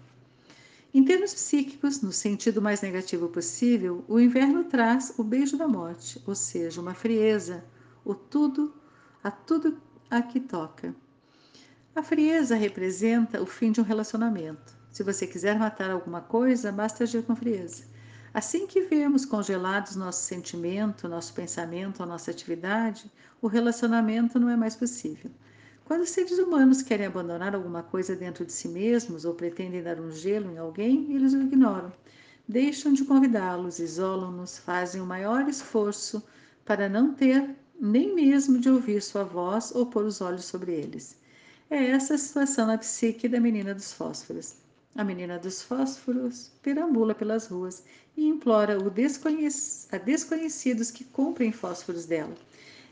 Em 0.93 1.03
termos 1.03 1.33
psíquicos, 1.33 1.99
no 1.99 2.11
sentido 2.11 2.61
mais 2.61 2.79
negativo 2.81 3.27
possível, 3.27 4.05
o 4.07 4.19
inverno 4.19 4.65
traz 4.65 5.15
o 5.17 5.23
beijo 5.23 5.57
da 5.57 5.67
morte, 5.67 6.21
ou 6.27 6.35
seja, 6.35 6.79
uma 6.79 6.93
frieza, 6.93 7.65
o 8.05 8.13
tudo 8.13 8.71
a 9.23 9.31
tudo 9.31 9.81
a 10.11 10.21
que 10.21 10.39
toca. 10.39 10.93
A 11.95 12.01
frieza 12.01 12.55
representa 12.55 13.39
o 13.39 13.45
fim 13.45 13.71
de 13.71 13.79
um 13.79 13.83
relacionamento. 13.83 14.75
Se 14.89 15.03
você 15.03 15.27
quiser 15.27 15.59
matar 15.59 15.91
alguma 15.91 16.21
coisa, 16.21 16.71
basta 16.71 17.03
agir 17.03 17.21
com 17.21 17.35
frieza. 17.35 17.83
Assim 18.33 18.65
que 18.65 18.81
vemos 18.81 19.25
congelados 19.25 19.95
nosso 19.95 20.25
sentimento, 20.25 21.07
nosso 21.07 21.35
pensamento, 21.35 22.01
a 22.01 22.05
nossa 22.07 22.31
atividade, 22.31 23.11
o 23.39 23.45
relacionamento 23.45 24.39
não 24.39 24.49
é 24.49 24.55
mais 24.55 24.75
possível. 24.75 25.29
Quando 25.85 26.07
seres 26.07 26.39
humanos 26.39 26.81
querem 26.81 27.05
abandonar 27.05 27.53
alguma 27.53 27.83
coisa 27.83 28.15
dentro 28.15 28.43
de 28.43 28.53
si 28.53 28.67
mesmos 28.69 29.23
ou 29.23 29.35
pretendem 29.35 29.83
dar 29.83 29.99
um 29.99 30.11
gelo 30.11 30.51
em 30.51 30.57
alguém, 30.57 31.13
eles 31.13 31.33
o 31.33 31.41
ignoram. 31.43 31.93
Deixam 32.47 32.91
de 32.91 33.05
convidá-los, 33.05 33.77
isolam-nos, 33.77 34.57
fazem 34.57 34.99
o 34.99 35.05
maior 35.05 35.47
esforço 35.47 36.23
para 36.65 36.89
não 36.89 37.13
ter 37.13 37.55
nem 37.79 38.15
mesmo 38.15 38.57
de 38.57 38.67
ouvir 38.67 38.99
sua 38.99 39.23
voz 39.23 39.71
ou 39.75 39.85
pôr 39.85 40.05
os 40.05 40.21
olhos 40.21 40.45
sobre 40.45 40.71
eles. 40.71 41.21
É 41.75 41.87
essa 41.87 42.13
a 42.13 42.17
situação 42.19 42.67
na 42.67 42.77
psique 42.77 43.27
da 43.27 43.39
menina 43.39 43.73
dos 43.73 43.91
fósforos. 43.93 44.53
A 44.93 45.03
menina 45.03 45.39
dos 45.39 45.63
fósforos 45.63 46.51
perambula 46.61 47.15
pelas 47.15 47.47
ruas 47.47 47.81
e 48.15 48.27
implora 48.27 48.77
a 48.77 49.97
desconhecidos 49.97 50.91
que 50.91 51.03
comprem 51.03 51.51
fósforos 51.51 52.05
dela. 52.05 52.35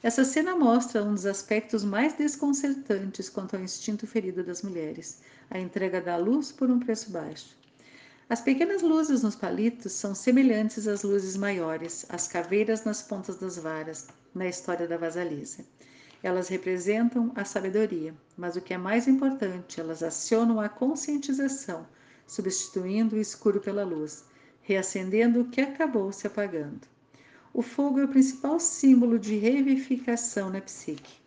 Essa 0.01 0.25
cena 0.25 0.55
mostra 0.55 1.03
um 1.03 1.13
dos 1.13 1.27
aspectos 1.27 1.83
mais 1.83 2.13
desconcertantes 2.13 3.29
quanto 3.29 3.55
ao 3.55 3.61
instinto 3.61 4.07
ferido 4.07 4.43
das 4.43 4.63
mulheres, 4.63 5.19
a 5.51 5.59
entrega 5.59 6.01
da 6.01 6.17
luz 6.17 6.51
por 6.51 6.71
um 6.71 6.79
preço 6.79 7.11
baixo. 7.11 7.55
As 8.27 8.41
pequenas 8.41 8.81
luzes 8.81 9.21
nos 9.21 9.35
palitos 9.35 9.91
são 9.91 10.15
semelhantes 10.15 10.88
às 10.88 11.03
luzes 11.03 11.38
maiores, 11.38 12.03
às 12.09 12.27
caveiras 12.27 12.83
nas 12.83 13.03
pontas 13.03 13.38
das 13.38 13.59
varas, 13.59 14.07
na 14.33 14.47
história 14.47 14.88
da 14.88 14.97
vasalisa. 14.97 15.63
Elas 16.24 16.50
representam 16.50 17.32
a 17.34 17.44
sabedoria, 17.44 18.13
mas 18.38 18.56
o 18.56 18.62
que 18.62 18.75
é 18.75 18.78
mais 18.78 19.08
importante, 19.08 19.80
elas 19.80 20.04
acionam 20.04 20.60
a 20.60 20.70
conscientização, 20.70 21.88
substituindo 22.28 23.16
o 23.16 23.20
escuro 23.20 23.60
pela 23.60 23.84
luz, 23.84 24.24
reacendendo 24.62 25.42
o 25.42 25.50
que 25.50 25.62
acabou 25.62 26.12
se 26.12 26.28
apagando. 26.28 26.82
O 27.51 27.63
fogo 27.63 28.00
é 28.00 28.06
o 28.06 28.08
principal 28.08 28.60
símbolo 28.60 29.18
de 29.18 29.36
revivificação 29.36 30.51
na 30.51 30.62
psique. 30.62 31.20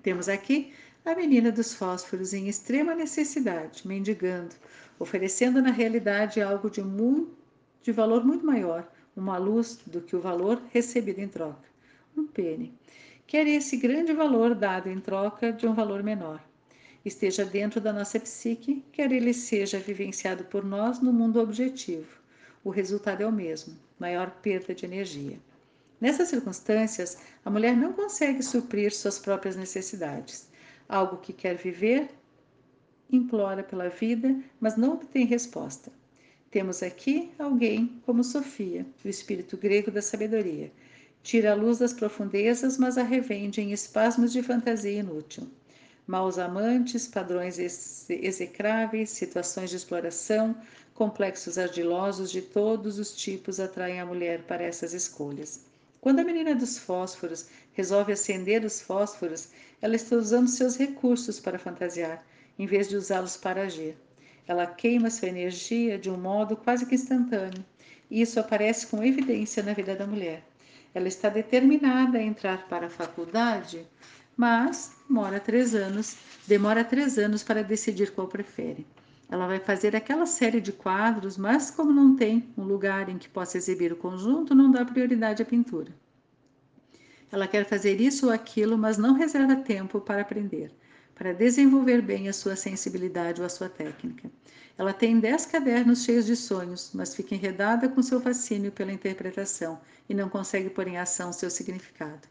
Temos 0.00 0.28
aqui 0.28 0.72
a 1.04 1.14
menina 1.14 1.50
dos 1.50 1.74
fósforos 1.74 2.32
em 2.32 2.48
extrema 2.48 2.94
necessidade, 2.94 3.86
mendigando, 3.86 4.54
oferecendo 4.96 5.60
na 5.60 5.72
realidade 5.72 6.40
algo 6.40 6.70
de, 6.70 6.82
muito, 6.82 7.36
de 7.82 7.90
valor 7.90 8.24
muito 8.24 8.46
maior, 8.46 8.88
uma 9.16 9.38
luz 9.38 9.80
do 9.84 10.00
que 10.00 10.14
o 10.14 10.20
valor 10.20 10.62
recebido 10.70 11.18
em 11.18 11.28
troca, 11.28 11.68
um 12.16 12.26
pene 12.26 12.72
quer 13.26 13.46
esse 13.46 13.76
grande 13.76 14.12
valor 14.12 14.54
dado 14.54 14.88
em 14.88 15.00
troca 15.00 15.52
de 15.52 15.66
um 15.66 15.74
valor 15.74 16.02
menor. 16.02 16.42
Esteja 17.04 17.44
dentro 17.44 17.80
da 17.80 17.92
nossa 17.92 18.18
psique, 18.18 18.82
quer 18.90 19.12
ele 19.12 19.34
seja 19.34 19.78
vivenciado 19.78 20.44
por 20.44 20.64
nós 20.64 21.00
no 21.00 21.12
mundo 21.12 21.40
objetivo. 21.40 22.20
O 22.62 22.70
resultado 22.70 23.22
é 23.22 23.26
o 23.26 23.32
mesmo: 23.32 23.76
maior 23.98 24.30
perda 24.42 24.74
de 24.74 24.86
energia. 24.86 25.38
Nessas 26.00 26.28
circunstâncias, 26.28 27.18
a 27.44 27.50
mulher 27.50 27.76
não 27.76 27.92
consegue 27.92 28.42
suprir 28.42 28.92
suas 28.92 29.18
próprias 29.18 29.56
necessidades. 29.56 30.48
Algo 30.88 31.18
que 31.18 31.32
quer 31.32 31.56
viver, 31.56 32.08
implora 33.10 33.62
pela 33.62 33.88
vida, 33.88 34.34
mas 34.60 34.76
não 34.76 34.94
obtém 34.94 35.26
resposta. 35.26 35.92
Temos 36.50 36.82
aqui 36.82 37.32
alguém 37.38 38.00
como 38.06 38.22
Sofia, 38.22 38.86
o 39.04 39.08
espírito 39.08 39.56
grego 39.56 39.90
da 39.90 40.00
sabedoria, 40.00 40.70
Tira 41.24 41.52
a 41.52 41.54
luz 41.54 41.78
das 41.78 41.94
profundezas, 41.94 42.76
mas 42.76 42.98
a 42.98 43.02
revende 43.02 43.58
em 43.58 43.72
espasmos 43.72 44.30
de 44.30 44.42
fantasia 44.42 45.00
inútil. 45.00 45.48
Maus 46.06 46.38
amantes, 46.38 47.08
padrões 47.08 47.58
execráveis, 48.10 49.08
situações 49.08 49.70
de 49.70 49.76
exploração, 49.76 50.54
complexos 50.92 51.56
ardilosos 51.56 52.30
de 52.30 52.42
todos 52.42 52.98
os 52.98 53.16
tipos 53.16 53.58
atraem 53.58 54.00
a 54.00 54.04
mulher 54.04 54.42
para 54.42 54.64
essas 54.64 54.92
escolhas. 54.92 55.60
Quando 55.98 56.20
a 56.20 56.24
menina 56.24 56.54
dos 56.54 56.76
fósforos 56.76 57.46
resolve 57.72 58.12
acender 58.12 58.62
os 58.62 58.82
fósforos, 58.82 59.48
ela 59.80 59.96
está 59.96 60.16
usando 60.16 60.48
seus 60.48 60.76
recursos 60.76 61.40
para 61.40 61.58
fantasiar, 61.58 62.22
em 62.58 62.66
vez 62.66 62.86
de 62.86 62.96
usá-los 62.96 63.38
para 63.38 63.62
agir. 63.62 63.96
Ela 64.46 64.66
queima 64.66 65.08
sua 65.08 65.28
energia 65.28 65.98
de 65.98 66.10
um 66.10 66.18
modo 66.18 66.54
quase 66.54 66.84
que 66.84 66.94
instantâneo, 66.94 67.64
e 68.10 68.20
isso 68.20 68.38
aparece 68.38 68.88
com 68.88 69.02
evidência 69.02 69.62
na 69.62 69.72
vida 69.72 69.96
da 69.96 70.06
mulher. 70.06 70.44
Ela 70.94 71.08
está 71.08 71.28
determinada 71.28 72.18
a 72.18 72.22
entrar 72.22 72.68
para 72.68 72.86
a 72.86 72.90
faculdade, 72.90 73.84
mas 74.36 74.96
demora 75.08 75.40
três 75.40 75.74
anos, 75.74 76.16
demora 76.46 76.84
três 76.84 77.18
anos 77.18 77.42
para 77.42 77.64
decidir 77.64 78.12
qual 78.12 78.28
prefere. 78.28 78.86
Ela 79.28 79.46
vai 79.48 79.58
fazer 79.58 79.96
aquela 79.96 80.26
série 80.26 80.60
de 80.60 80.70
quadros, 80.70 81.36
mas 81.36 81.70
como 81.70 81.92
não 81.92 82.14
tem 82.14 82.48
um 82.56 82.62
lugar 82.62 83.08
em 83.08 83.18
que 83.18 83.28
possa 83.28 83.58
exibir 83.58 83.92
o 83.92 83.96
conjunto, 83.96 84.54
não 84.54 84.70
dá 84.70 84.84
prioridade 84.84 85.42
à 85.42 85.44
pintura. 85.44 85.92
Ela 87.32 87.48
quer 87.48 87.64
fazer 87.64 88.00
isso 88.00 88.26
ou 88.26 88.32
aquilo, 88.32 88.78
mas 88.78 88.96
não 88.96 89.14
reserva 89.14 89.56
tempo 89.56 90.00
para 90.00 90.22
aprender, 90.22 90.70
para 91.14 91.32
desenvolver 91.32 92.02
bem 92.02 92.28
a 92.28 92.32
sua 92.32 92.56
sensibilidade 92.56 93.40
ou 93.40 93.46
a 93.46 93.50
sua 93.50 93.68
técnica. 93.68 94.30
Ela 94.76 94.92
tem 94.92 95.20
dez 95.20 95.46
cadernos 95.46 96.02
cheios 96.02 96.26
de 96.26 96.34
sonhos, 96.34 96.90
mas 96.92 97.14
fica 97.14 97.34
enredada 97.34 97.88
com 97.88 98.02
seu 98.02 98.20
fascínio 98.20 98.72
pela 98.72 98.92
interpretação 98.92 99.80
e 100.08 100.14
não 100.14 100.28
consegue 100.28 100.68
pôr 100.68 100.88
em 100.88 100.98
ação 100.98 101.32
seu 101.32 101.48
significado. 101.48 102.26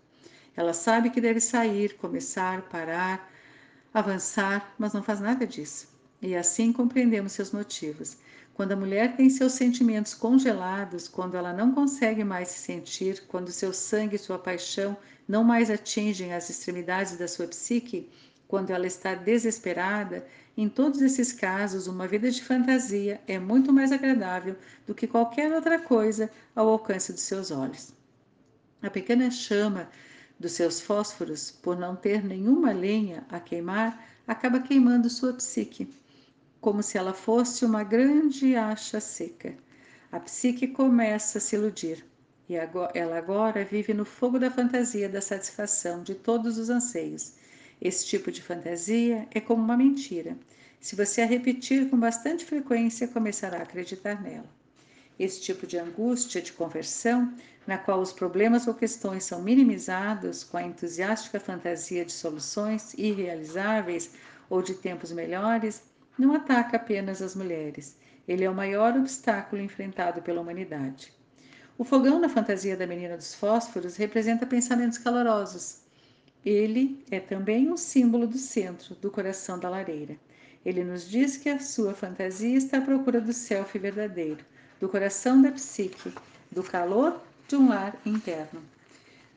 Ela 0.55 0.73
sabe 0.73 1.09
que 1.09 1.21
deve 1.21 1.39
sair, 1.39 1.95
começar, 1.95 2.63
parar, 2.63 3.31
avançar, 3.93 4.73
mas 4.77 4.93
não 4.93 5.01
faz 5.01 5.19
nada 5.19 5.47
disso. 5.47 5.87
E 6.21 6.35
assim 6.35 6.71
compreendemos 6.73 7.31
seus 7.31 7.51
motivos. 7.51 8.17
Quando 8.53 8.73
a 8.73 8.75
mulher 8.75 9.15
tem 9.15 9.29
seus 9.29 9.53
sentimentos 9.53 10.13
congelados, 10.13 11.07
quando 11.07 11.35
ela 11.35 11.51
não 11.51 11.73
consegue 11.73 12.23
mais 12.23 12.49
se 12.49 12.59
sentir, 12.59 13.23
quando 13.27 13.51
seu 13.51 13.73
sangue 13.73 14.15
e 14.15 14.19
sua 14.19 14.37
paixão 14.37 14.95
não 15.27 15.43
mais 15.43 15.71
atingem 15.71 16.33
as 16.33 16.49
extremidades 16.49 17.17
da 17.17 17.27
sua 17.27 17.47
psique, 17.47 18.09
quando 18.53 18.69
ela 18.69 18.85
está 18.85 19.15
desesperada, 19.15 20.27
em 20.55 20.69
todos 20.69 21.01
esses 21.01 21.33
casos, 21.33 21.87
uma 21.87 22.07
vida 22.07 22.29
de 22.29 22.43
fantasia 22.43 23.19
é 23.27 23.39
muito 23.39 23.73
mais 23.73 23.91
agradável 23.91 24.55
do 24.85 24.93
que 24.93 25.07
qualquer 25.07 25.51
outra 25.51 25.79
coisa 25.79 26.29
ao 26.55 26.69
alcance 26.69 27.11
dos 27.11 27.23
seus 27.23 27.49
olhos. 27.49 27.95
A 28.79 28.91
pequena 28.91 29.31
chama 29.31 29.89
dos 30.39 30.51
seus 30.51 30.79
fósforos, 30.79 31.49
por 31.49 31.79
não 31.79 31.95
ter 31.95 32.23
nenhuma 32.23 32.71
lenha 32.71 33.25
a 33.27 33.39
queimar, 33.39 34.07
acaba 34.27 34.59
queimando 34.59 35.09
sua 35.09 35.33
psique 35.33 35.91
como 36.61 36.83
se 36.83 36.95
ela 36.95 37.11
fosse 37.11 37.65
uma 37.65 37.83
grande 37.83 38.55
acha 38.55 38.99
seca. 38.99 39.55
A 40.11 40.19
psique 40.19 40.67
começa 40.67 41.39
a 41.39 41.41
se 41.41 41.55
iludir 41.55 42.05
e 42.47 42.53
ela 42.53 43.17
agora 43.17 43.65
vive 43.65 43.95
no 43.95 44.05
fogo 44.05 44.37
da 44.37 44.51
fantasia 44.51 45.09
da 45.09 45.21
satisfação 45.21 46.03
de 46.03 46.13
todos 46.13 46.59
os 46.59 46.69
anseios. 46.69 47.41
Esse 47.83 48.05
tipo 48.05 48.31
de 48.31 48.41
fantasia 48.41 49.27
é 49.29 49.41
como 49.41 49.61
uma 49.61 49.75
mentira. 49.75 50.37
Se 50.79 50.95
você 50.95 51.21
a 51.21 51.25
repetir 51.25 51.89
com 51.89 51.99
bastante 51.99 52.45
frequência, 52.45 53.09
começará 53.09 53.57
a 53.57 53.63
acreditar 53.63 54.21
nela. 54.21 54.49
Esse 55.19 55.41
tipo 55.41 55.67
de 55.67 55.77
angústia 55.77 56.41
de 56.41 56.53
conversão, 56.53 57.33
na 57.67 57.77
qual 57.77 57.99
os 57.99 58.13
problemas 58.13 58.67
ou 58.67 58.73
questões 58.73 59.25
são 59.25 59.41
minimizados 59.41 60.45
com 60.45 60.55
a 60.55 60.63
entusiástica 60.63 61.41
fantasia 61.41 62.05
de 62.05 62.13
soluções 62.13 62.93
irrealizáveis 62.93 64.11
ou 64.49 64.61
de 64.61 64.75
tempos 64.75 65.11
melhores, 65.11 65.83
não 66.17 66.33
ataca 66.33 66.77
apenas 66.77 67.21
as 67.21 67.35
mulheres. 67.35 67.97
Ele 68.25 68.45
é 68.45 68.49
o 68.49 68.55
maior 68.55 68.95
obstáculo 68.95 69.61
enfrentado 69.61 70.21
pela 70.21 70.39
humanidade. 70.39 71.11
O 71.77 71.83
fogão 71.83 72.17
na 72.17 72.29
fantasia 72.29 72.77
da 72.77 72.87
menina 72.87 73.17
dos 73.17 73.35
fósforos 73.35 73.97
representa 73.97 74.45
pensamentos 74.45 74.97
calorosos. 74.97 75.82
Ele 76.45 77.03
é 77.09 77.19
também 77.19 77.71
um 77.71 77.77
símbolo 77.77 78.27
do 78.27 78.37
centro, 78.37 78.95
do 78.95 79.09
coração 79.09 79.57
da 79.57 79.69
lareira. 79.69 80.17
Ele 80.65 80.83
nos 80.83 81.09
diz 81.09 81.37
que 81.37 81.49
a 81.49 81.59
sua 81.59 81.93
fantasia 81.93 82.57
está 82.57 82.79
à 82.79 82.81
procura 82.81 83.21
do 83.21 83.31
self 83.31 83.77
verdadeiro, 83.79 84.43
do 84.79 84.89
coração 84.89 85.41
da 85.41 85.51
psique, 85.51 86.13
do 86.51 86.61
calor 86.61 87.21
de 87.47 87.55
um 87.55 87.69
lar 87.69 87.97
interno. 88.05 88.61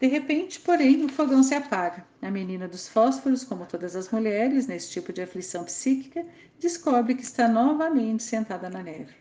De 0.01 0.07
repente, 0.09 0.61
porém, 0.61 1.05
o 1.05 1.09
fogão 1.09 1.43
se 1.43 1.55
apaga. 1.55 2.05
A 2.21 2.31
menina 2.31 2.69
dos 2.69 2.89
fósforos, 2.89 3.45
como 3.45 3.67
todas 3.67 3.97
as 3.97 4.11
mulheres 4.11 4.67
nesse 4.67 4.91
tipo 4.91 5.13
de 5.13 5.23
aflição 5.23 5.65
psíquica, 5.65 6.27
descobre 6.59 7.15
que 7.15 7.23
está 7.23 7.49
novamente 7.49 8.23
sentada 8.23 8.69
na 8.69 8.83
neve. 8.83 9.15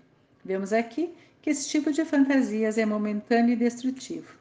Vemos 0.43 0.73
aqui 0.73 1.13
que 1.41 1.51
esse 1.51 1.69
tipo 1.69 1.93
de 1.93 2.03
fantasias 2.03 2.77
é 2.77 2.85
momentâneo 2.85 3.53
e 3.53 3.55
destrutivo. 3.55 4.35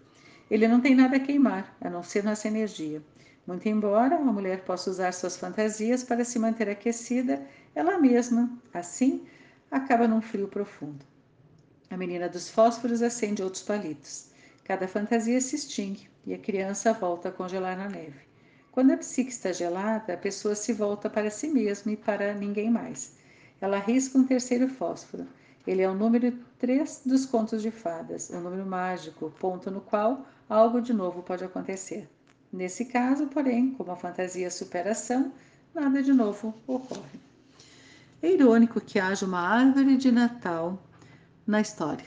Ele 0.51 0.67
não 0.67 0.81
tem 0.81 0.95
nada 0.95 1.17
a 1.17 1.21
queimar, 1.21 1.77
a 1.81 1.89
não 1.89 2.03
ser 2.03 2.25
nossa 2.25 2.49
energia. 2.49 3.03
Muito 3.47 3.69
embora 3.69 4.17
a 4.17 4.21
mulher 4.21 4.65
possa 4.65 4.89
usar 4.89 5.13
suas 5.13 5.37
fantasias 5.37 6.03
para 6.03 6.25
se 6.25 6.39
manter 6.39 6.69
aquecida, 6.69 7.47
ela 7.75 7.99
mesma, 7.99 8.51
assim, 8.73 9.27
acaba 9.71 10.09
num 10.09 10.23
frio 10.23 10.49
profundo. 10.49 11.05
A 11.91 11.97
menina 11.97 12.29
dos 12.29 12.49
fósforos 12.49 13.03
acende 13.03 13.43
outros 13.43 13.63
palitos. 13.63 14.31
Cada 14.65 14.89
fantasia 14.89 15.39
se 15.41 15.57
extingue 15.57 16.09
e 16.27 16.33
a 16.33 16.39
criança 16.39 16.93
volta 16.95 17.29
a 17.29 17.33
congelar 17.33 17.77
na 17.77 17.89
neve. 17.89 18.21
Quando 18.73 18.93
a 18.93 18.97
psique 18.97 19.31
está 19.31 19.53
gelada, 19.53 20.15
a 20.15 20.17
pessoa 20.17 20.55
se 20.55 20.73
volta 20.73 21.11
para 21.11 21.31
si 21.31 21.49
mesma 21.49 21.93
e 21.93 21.97
para 21.97 22.33
ninguém 22.35 22.71
mais. 22.71 23.17
Ela 23.61 23.79
risca 23.79 24.19
um 24.19 24.25
terceiro 24.25 24.69
fósforo. 24.69 25.29
Ele 25.67 25.83
é 25.83 25.89
o 25.89 25.95
número 25.95 26.33
3 26.59 27.03
dos 27.05 27.27
contos 27.27 27.63
de 27.63 27.71
fadas, 27.71 28.31
o 28.31 28.37
um 28.37 28.41
número 28.41 28.67
mágico, 28.67 29.31
ponto 29.39 29.71
no 29.71 29.81
qual 29.81 30.27
algo 30.49 30.81
de 30.81 30.93
novo 30.93 31.23
pode 31.23 31.45
acontecer. 31.45 32.09
Nesse 32.55 32.85
caso, 32.85 33.27
porém, 33.27 33.73
como 33.73 33.91
a 33.91 33.97
fantasia 33.97 34.49
superação, 34.49 35.33
nada 35.75 36.01
de 36.01 36.13
novo 36.13 36.55
ocorre. 36.69 37.19
É 38.23 38.31
irônico 38.31 38.81
que 38.81 39.01
haja 39.01 39.27
uma 39.27 39.41
árvore 39.41 39.97
de 39.97 40.13
Natal 40.13 40.81
na 41.45 41.61
história. 41.61 42.07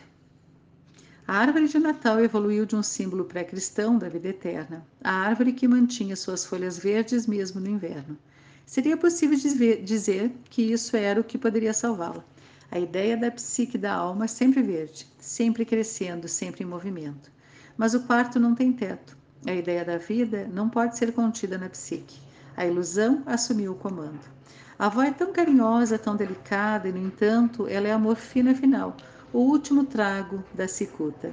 A 1.27 1.35
árvore 1.35 1.67
de 1.67 1.77
Natal 1.77 2.23
evoluiu 2.23 2.65
de 2.65 2.77
um 2.77 2.81
símbolo 2.81 3.25
pré-cristão 3.25 3.97
da 3.97 4.07
vida 4.07 4.29
eterna, 4.29 4.87
a 5.03 5.11
árvore 5.11 5.51
que 5.51 5.67
mantinha 5.67 6.15
suas 6.15 6.45
folhas 6.45 6.77
verdes 6.77 7.27
mesmo 7.27 7.59
no 7.59 7.69
inverno. 7.69 8.17
Seria 8.65 8.95
possível 8.95 9.37
dizer 9.83 10.31
que 10.49 10.61
isso 10.61 10.95
era 10.95 11.19
o 11.19 11.25
que 11.25 11.37
poderia 11.37 11.73
salvá-la. 11.73 12.23
A 12.71 12.79
ideia 12.79 13.17
da 13.17 13.29
psique 13.29 13.77
da 13.77 13.93
alma 13.93 14.23
é 14.23 14.29
sempre 14.29 14.61
verde, 14.61 15.05
sempre 15.19 15.65
crescendo, 15.65 16.25
sempre 16.25 16.63
em 16.63 16.67
movimento. 16.67 17.29
Mas 17.75 17.93
o 17.93 17.99
quarto 18.03 18.39
não 18.39 18.55
tem 18.55 18.71
teto. 18.71 19.16
A 19.45 19.53
ideia 19.53 19.85
da 19.85 19.97
vida 19.97 20.49
não 20.51 20.69
pode 20.69 20.97
ser 20.97 21.13
contida 21.13 21.57
na 21.57 21.69
psique. 21.69 22.19
A 22.55 22.65
ilusão 22.65 23.21
assumiu 23.25 23.73
o 23.73 23.75
comando. 23.75 24.19
A 24.79 24.87
avó 24.87 25.03
é 25.03 25.11
tão 25.11 25.31
carinhosa, 25.31 25.97
tão 25.97 26.15
delicada, 26.15 26.87
e, 26.87 26.91
no 26.91 26.97
entanto, 26.97 27.67
ela 27.67 27.87
é 27.87 27.91
a 27.91 27.99
morfina 27.99 28.55
final, 28.55 28.95
o 29.31 29.39
último 29.39 29.85
trago 29.85 30.43
da 30.53 30.67
cicuta. 30.67 31.31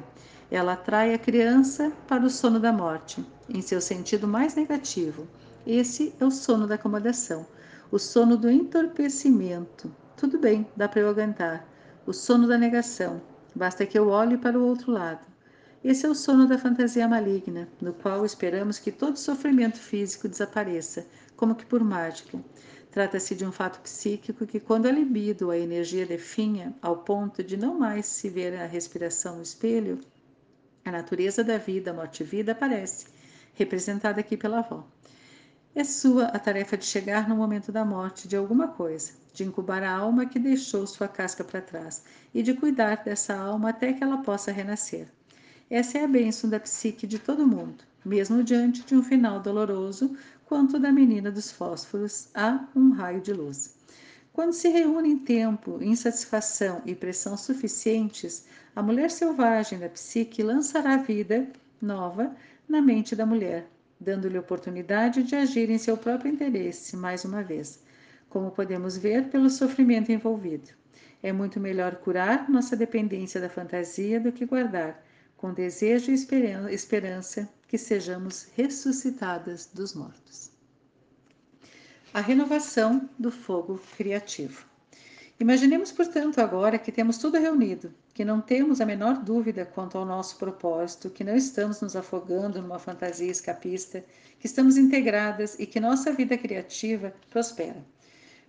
Ela 0.50 0.74
atrai 0.74 1.14
a 1.14 1.18
criança 1.18 1.90
para 2.06 2.24
o 2.24 2.30
sono 2.30 2.60
da 2.60 2.72
morte, 2.72 3.24
em 3.48 3.62
seu 3.62 3.80
sentido 3.80 4.28
mais 4.28 4.54
negativo. 4.54 5.26
Esse 5.66 6.14
é 6.20 6.24
o 6.24 6.30
sono 6.30 6.66
da 6.66 6.74
acomodação, 6.74 7.46
o 7.90 7.98
sono 7.98 8.36
do 8.36 8.50
entorpecimento. 8.50 9.90
Tudo 10.16 10.38
bem, 10.38 10.66
dá 10.76 10.88
para 10.88 11.00
eu 11.00 11.08
aguentar. 11.08 11.66
O 12.06 12.12
sono 12.12 12.46
da 12.46 12.58
negação, 12.58 13.20
basta 13.54 13.86
que 13.86 13.98
eu 13.98 14.08
olhe 14.08 14.36
para 14.36 14.58
o 14.58 14.66
outro 14.66 14.92
lado. 14.92 15.33
Esse 15.84 16.06
é 16.06 16.08
o 16.08 16.14
sono 16.14 16.48
da 16.48 16.56
fantasia 16.56 17.06
maligna, 17.06 17.68
no 17.78 17.92
qual 17.92 18.24
esperamos 18.24 18.78
que 18.78 18.90
todo 18.90 19.18
sofrimento 19.18 19.78
físico 19.78 20.26
desapareça, 20.26 21.06
como 21.36 21.54
que 21.54 21.66
por 21.66 21.84
mágica. 21.84 22.42
Trata-se 22.90 23.34
de 23.34 23.44
um 23.44 23.52
fato 23.52 23.80
psíquico 23.80 24.46
que, 24.46 24.58
quando 24.58 24.86
a 24.86 24.90
libido, 24.90 25.50
a 25.50 25.58
energia 25.58 26.06
definha 26.06 26.74
ao 26.80 27.04
ponto 27.04 27.44
de 27.44 27.58
não 27.58 27.78
mais 27.78 28.06
se 28.06 28.30
ver 28.30 28.58
a 28.58 28.64
respiração 28.64 29.36
no 29.36 29.42
espelho, 29.42 30.00
a 30.86 30.90
natureza 30.90 31.44
da 31.44 31.58
vida, 31.58 31.90
a 31.90 31.94
morte-vida, 31.94 32.52
aparece, 32.52 33.04
representada 33.52 34.20
aqui 34.20 34.38
pela 34.38 34.60
avó. 34.60 34.88
É 35.74 35.84
sua 35.84 36.28
a 36.28 36.38
tarefa 36.38 36.78
de 36.78 36.86
chegar 36.86 37.28
no 37.28 37.36
momento 37.36 37.70
da 37.70 37.84
morte 37.84 38.26
de 38.26 38.36
alguma 38.36 38.68
coisa, 38.68 39.12
de 39.34 39.44
incubar 39.44 39.82
a 39.82 39.94
alma 39.94 40.24
que 40.24 40.38
deixou 40.38 40.86
sua 40.86 41.08
casca 41.08 41.44
para 41.44 41.60
trás 41.60 42.02
e 42.32 42.42
de 42.42 42.54
cuidar 42.54 43.04
dessa 43.04 43.34
alma 43.34 43.68
até 43.68 43.92
que 43.92 44.02
ela 44.02 44.22
possa 44.22 44.50
renascer. 44.50 45.08
Essa 45.70 45.98
é 45.98 46.05
a 46.05 46.09
bênção 46.09 46.48
da 46.50 46.61
psique 46.61 47.07
de 47.07 47.18
todo 47.18 47.46
mundo, 47.46 47.85
mesmo 48.05 48.44
diante 48.44 48.85
de 48.85 48.94
um 48.94 49.03
final 49.03 49.40
doloroso, 49.40 50.14
quanto 50.44 50.79
da 50.79 50.92
menina 50.92 51.31
dos 51.33 51.50
fósforos 51.50 52.29
há 52.35 52.68
um 52.77 52.90
raio 52.90 53.22
de 53.22 53.33
luz. 53.33 53.74
Quando 54.31 54.53
se 54.53 54.68
reúnem 54.68 55.18
tempo, 55.18 55.83
insatisfação 55.83 56.83
e 56.85 56.94
pressão 56.94 57.37
suficientes, 57.37 58.46
a 58.77 58.83
mulher 58.83 59.11
selvagem 59.11 59.79
da 59.79 59.88
psique 59.88 60.42
lançará 60.42 60.98
vida 60.98 61.48
nova 61.81 62.37
na 62.68 62.83
mente 62.83 63.16
da 63.16 63.24
mulher, 63.24 63.66
dando-lhe 63.98 64.38
oportunidade 64.38 65.22
de 65.22 65.35
agir 65.35 65.70
em 65.70 65.79
seu 65.79 65.96
próprio 65.96 66.31
interesse 66.31 66.94
mais 66.94 67.24
uma 67.24 67.42
vez, 67.42 67.83
como 68.29 68.50
podemos 68.50 68.98
ver 68.98 69.31
pelo 69.31 69.48
sofrimento 69.48 70.12
envolvido. 70.12 70.70
É 71.22 71.33
muito 71.33 71.59
melhor 71.59 71.96
curar 71.96 72.50
nossa 72.50 72.77
dependência 72.77 73.40
da 73.40 73.48
fantasia 73.48 74.20
do 74.20 74.31
que 74.31 74.44
guardar, 74.44 75.03
com 75.44 75.52
desejo 75.52 76.11
e 76.11 76.14
esperança, 76.74 77.46
que 77.68 77.76
sejamos 77.76 78.48
ressuscitadas 78.57 79.66
dos 79.66 79.92
mortos. 79.92 80.50
A 82.14 82.20
renovação 82.22 83.11
do 83.18 83.30
fogo 83.30 83.78
criativo. 83.94 84.64
Imaginemos, 85.38 85.92
portanto, 85.92 86.40
agora 86.40 86.78
que 86.78 86.90
temos 86.90 87.18
tudo 87.18 87.37
reunido, 87.37 87.92
que 88.14 88.24
não 88.24 88.40
temos 88.40 88.80
a 88.80 88.87
menor 88.87 89.22
dúvida 89.22 89.66
quanto 89.66 89.98
ao 89.98 90.07
nosso 90.07 90.38
propósito, 90.38 91.11
que 91.11 91.22
não 91.22 91.37
estamos 91.37 91.83
nos 91.83 91.94
afogando 91.94 92.62
numa 92.62 92.78
fantasia 92.78 93.30
escapista, 93.30 94.02
que 94.40 94.46
estamos 94.46 94.78
integradas 94.78 95.61
e 95.61 95.66
que 95.66 95.78
nossa 95.78 96.11
vida 96.11 96.38
criativa 96.38 97.12
prospera. 97.28 97.85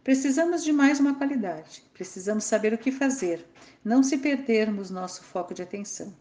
Precisamos 0.01 0.63
de 0.63 0.71
mais 0.71 1.01
uma 1.01 1.15
qualidade. 1.15 1.83
Precisamos 1.93 2.45
saber 2.45 2.73
o 2.73 2.77
que 2.77 2.89
fazer, 2.89 3.45
não 3.83 4.01
se 4.01 4.17
perdermos 4.17 4.89
nosso 4.89 5.25
foco 5.25 5.53
de 5.53 5.61
atenção. 5.61 6.15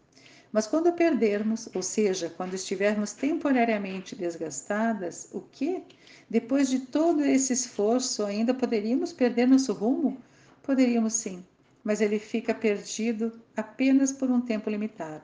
Mas 0.55 0.67
quando 0.67 0.93
perdermos, 0.93 1.67
ou 1.75 1.81
seja, 1.81 2.29
quando 2.29 2.53
estivermos 2.53 3.11
temporariamente 3.11 4.15
desgastadas, 4.15 5.27
o 5.33 5.41
que? 5.41 5.83
Depois 6.29 6.69
de 6.69 6.79
todo 6.79 7.25
esse 7.25 7.51
esforço, 7.51 8.23
ainda 8.23 8.53
poderíamos 8.53 9.11
perder 9.11 9.49
nosso 9.49 9.73
rumo? 9.73 10.17
Poderíamos 10.63 11.11
sim, 11.11 11.43
mas 11.83 11.99
ele 11.99 12.17
fica 12.19 12.53
perdido 12.53 13.33
apenas 13.57 14.13
por 14.13 14.31
um 14.31 14.39
tempo 14.39 14.69
limitado, 14.69 15.23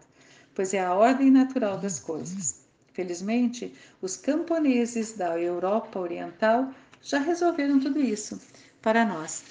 pois 0.53 0.73
é 0.73 0.81
a 0.81 0.93
ordem 0.93 1.31
natural 1.31 1.77
das 1.77 1.97
coisas. 1.97 2.65
Felizmente, 2.91 3.73
os 4.01 4.17
camponeses 4.17 5.13
da 5.13 5.39
Europa 5.39 5.97
Oriental 5.97 6.73
já 7.01 7.19
resolveram 7.19 7.79
tudo 7.79 8.01
isso 8.01 8.37
para 8.81 9.05
nós. 9.05 9.45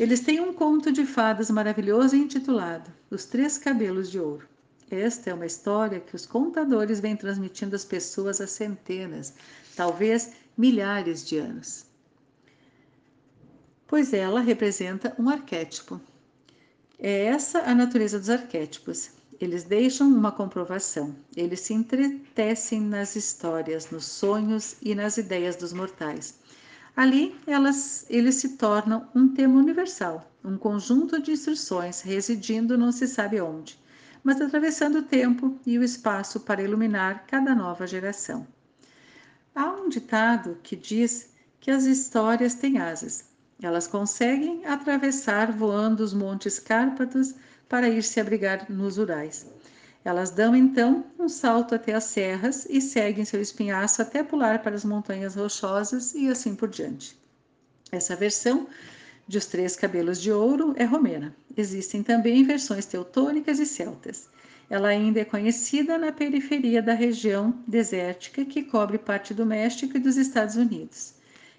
Eles 0.00 0.20
têm 0.20 0.40
um 0.40 0.54
conto 0.54 0.90
de 0.90 1.04
fadas 1.04 1.50
maravilhoso 1.50 2.16
intitulado 2.16 2.90
Os 3.10 3.26
Três 3.26 3.58
Cabelos 3.58 4.10
de 4.10 4.18
Ouro. 4.18 4.55
Esta 4.90 5.30
é 5.30 5.34
uma 5.34 5.46
história 5.46 6.00
que 6.00 6.14
os 6.14 6.26
contadores 6.26 7.00
vêm 7.00 7.16
transmitindo 7.16 7.74
às 7.74 7.84
pessoas 7.84 8.40
há 8.40 8.46
centenas, 8.46 9.34
talvez 9.74 10.32
milhares 10.56 11.24
de 11.26 11.38
anos. 11.38 11.84
Pois 13.86 14.12
ela 14.12 14.40
representa 14.40 15.14
um 15.18 15.28
arquétipo, 15.28 16.00
é 16.98 17.26
essa 17.26 17.58
a 17.60 17.74
natureza 17.74 18.18
dos 18.18 18.30
arquétipos. 18.30 19.10
Eles 19.38 19.64
deixam 19.64 20.08
uma 20.08 20.32
comprovação. 20.32 21.14
Eles 21.36 21.60
se 21.60 21.74
entretecem 21.74 22.80
nas 22.80 23.16
histórias, 23.16 23.90
nos 23.90 24.06
sonhos 24.06 24.76
e 24.80 24.94
nas 24.94 25.18
ideias 25.18 25.56
dos 25.56 25.74
mortais. 25.74 26.38
Ali, 26.96 27.36
elas, 27.46 28.06
eles 28.08 28.36
se 28.36 28.56
tornam 28.56 29.06
um 29.14 29.28
tema 29.28 29.58
universal, 29.58 30.32
um 30.42 30.56
conjunto 30.56 31.20
de 31.20 31.32
instruções 31.32 32.00
residindo 32.00 32.78
não 32.78 32.90
se 32.90 33.06
sabe 33.06 33.38
onde, 33.42 33.78
mas 34.26 34.40
atravessando 34.40 34.98
o 34.98 35.02
tempo 35.04 35.56
e 35.64 35.78
o 35.78 35.84
espaço 35.84 36.40
para 36.40 36.60
iluminar 36.60 37.24
cada 37.28 37.54
nova 37.54 37.86
geração. 37.86 38.44
Há 39.54 39.70
um 39.70 39.88
ditado 39.88 40.58
que 40.64 40.74
diz 40.74 41.30
que 41.60 41.70
as 41.70 41.84
histórias 41.84 42.56
têm 42.56 42.78
asas. 42.78 43.26
Elas 43.62 43.86
conseguem 43.86 44.66
atravessar 44.66 45.52
voando 45.52 46.00
os 46.02 46.12
montes 46.12 46.58
Cárpatos 46.58 47.36
para 47.68 47.88
ir 47.88 48.02
se 48.02 48.18
abrigar 48.18 48.68
nos 48.68 48.98
Urais. 48.98 49.46
Elas 50.04 50.32
dão 50.32 50.56
então 50.56 51.06
um 51.16 51.28
salto 51.28 51.76
até 51.76 51.94
as 51.94 52.02
serras 52.02 52.66
e 52.68 52.80
seguem 52.80 53.24
seu 53.24 53.40
espinhaço 53.40 54.02
até 54.02 54.24
pular 54.24 54.60
para 54.60 54.74
as 54.74 54.84
montanhas 54.84 55.36
rochosas 55.36 56.16
e 56.16 56.28
assim 56.28 56.56
por 56.56 56.68
diante. 56.68 57.16
Essa 57.92 58.16
versão 58.16 58.66
de 59.28 59.38
Os 59.38 59.46
Três 59.46 59.74
Cabelos 59.74 60.20
de 60.20 60.30
Ouro 60.30 60.72
é 60.76 60.84
romena. 60.84 61.34
Existem 61.56 62.02
também 62.02 62.44
versões 62.44 62.86
teutônicas 62.86 63.58
e 63.58 63.66
celtas. 63.66 64.28
Ela 64.70 64.88
ainda 64.88 65.20
é 65.20 65.24
conhecida 65.24 65.98
na 65.98 66.12
periferia 66.12 66.82
da 66.82 66.92
região 66.92 67.62
desértica 67.66 68.44
que 68.44 68.62
cobre 68.62 68.98
parte 68.98 69.32
do 69.32 69.46
México 69.46 69.96
e 69.96 70.00
dos 70.00 70.16
Estados 70.16 70.56
Unidos. 70.56 71.14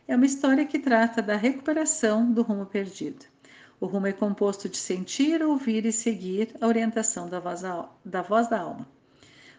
É 0.07 0.15
uma 0.15 0.25
história 0.25 0.65
que 0.65 0.79
trata 0.79 1.21
da 1.21 1.35
recuperação 1.35 2.31
do 2.31 2.41
rumo 2.41 2.65
perdido. 2.65 3.25
O 3.79 3.85
rumo 3.85 4.07
é 4.07 4.13
composto 4.13 4.67
de 4.67 4.77
sentir, 4.77 5.43
ouvir 5.43 5.85
e 5.85 5.91
seguir 5.91 6.55
a 6.59 6.67
orientação 6.67 7.29
da 7.29 7.39
voz 7.39 7.61
da, 7.61 8.21
voz 8.21 8.47
da 8.47 8.59
alma. 8.59 8.87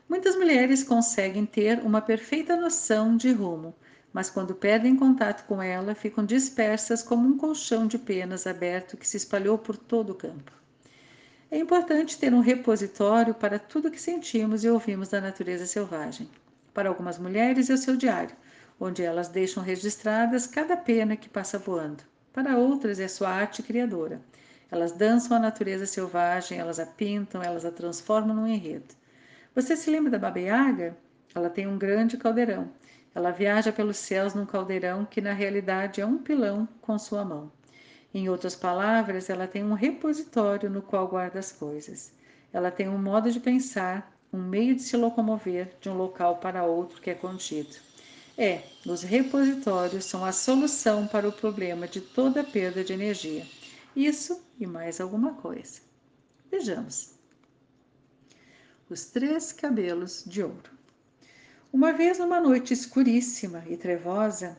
Muitas 0.08 0.34
mulheres 0.34 0.82
conseguem 0.82 1.44
ter 1.44 1.80
uma 1.80 2.00
perfeita 2.00 2.56
noção 2.56 3.16
de 3.16 3.30
rumo, 3.30 3.74
mas 4.12 4.30
quando 4.30 4.54
perdem 4.54 4.96
contato 4.96 5.46
com 5.46 5.62
ela, 5.62 5.94
ficam 5.94 6.24
dispersas 6.24 7.02
como 7.02 7.28
um 7.28 7.36
colchão 7.36 7.86
de 7.86 7.98
penas 7.98 8.46
aberto 8.46 8.96
que 8.96 9.06
se 9.06 9.16
espalhou 9.16 9.58
por 9.58 9.76
todo 9.76 10.10
o 10.10 10.14
campo. 10.14 10.52
É 11.50 11.58
importante 11.58 12.18
ter 12.18 12.34
um 12.34 12.40
repositório 12.40 13.34
para 13.34 13.58
tudo 13.58 13.90
que 13.90 14.00
sentimos 14.00 14.64
e 14.64 14.68
ouvimos 14.68 15.08
da 15.08 15.20
natureza 15.20 15.66
selvagem. 15.66 16.28
Para 16.74 16.88
algumas 16.88 17.18
mulheres, 17.18 17.70
é 17.70 17.74
o 17.74 17.78
seu 17.78 17.96
diário, 17.96 18.36
onde 18.78 19.02
elas 19.02 19.28
deixam 19.28 19.62
registradas 19.62 20.46
cada 20.46 20.76
pena 20.76 21.16
que 21.16 21.28
passa 21.28 21.58
voando. 21.58 22.02
Para 22.32 22.56
outras 22.56 23.00
é 23.00 23.08
sua 23.08 23.30
arte 23.30 23.62
criadora. 23.62 24.20
Elas 24.70 24.92
dançam 24.92 25.36
a 25.36 25.40
natureza 25.40 25.86
selvagem, 25.86 26.58
elas 26.58 26.78
a 26.78 26.84
pintam, 26.84 27.42
elas 27.42 27.64
a 27.64 27.70
transformam 27.70 28.36
num 28.36 28.46
enredo. 28.46 28.94
Você 29.54 29.74
se 29.74 29.90
lembra 29.90 30.10
da 30.10 30.18
Baba? 30.18 30.94
Ela 31.34 31.50
tem 31.50 31.66
um 31.66 31.78
grande 31.78 32.16
caldeirão. 32.16 32.70
Ela 33.18 33.32
viaja 33.32 33.72
pelos 33.72 33.96
céus 33.96 34.32
num 34.32 34.46
caldeirão 34.46 35.04
que 35.04 35.20
na 35.20 35.32
realidade 35.32 36.00
é 36.00 36.06
um 36.06 36.18
pilão 36.18 36.68
com 36.80 36.96
sua 36.96 37.24
mão. 37.24 37.50
Em 38.14 38.28
outras 38.28 38.54
palavras, 38.54 39.28
ela 39.28 39.48
tem 39.48 39.64
um 39.64 39.72
repositório 39.72 40.70
no 40.70 40.80
qual 40.80 41.08
guarda 41.08 41.40
as 41.40 41.50
coisas. 41.50 42.12
Ela 42.52 42.70
tem 42.70 42.88
um 42.88 42.96
modo 42.96 43.32
de 43.32 43.40
pensar, 43.40 44.16
um 44.32 44.40
meio 44.40 44.76
de 44.76 44.82
se 44.82 44.96
locomover 44.96 45.74
de 45.80 45.88
um 45.88 45.96
local 45.96 46.36
para 46.36 46.62
outro 46.62 47.02
que 47.02 47.10
é 47.10 47.14
contido. 47.14 47.74
É, 48.38 48.62
os 48.86 49.02
repositórios 49.02 50.04
são 50.04 50.24
a 50.24 50.30
solução 50.30 51.08
para 51.08 51.28
o 51.28 51.32
problema 51.32 51.88
de 51.88 52.00
toda 52.00 52.44
perda 52.44 52.84
de 52.84 52.92
energia. 52.92 53.44
Isso 53.96 54.40
e 54.60 54.64
mais 54.64 55.00
alguma 55.00 55.34
coisa. 55.34 55.80
Vejamos. 56.48 57.14
Os 58.88 59.06
três 59.06 59.50
cabelos 59.50 60.22
de 60.24 60.40
ouro. 60.40 60.77
Uma 61.70 61.92
vez 61.92 62.18
numa 62.18 62.40
noite 62.40 62.72
escuríssima 62.72 63.62
e 63.68 63.76
trevosa, 63.76 64.56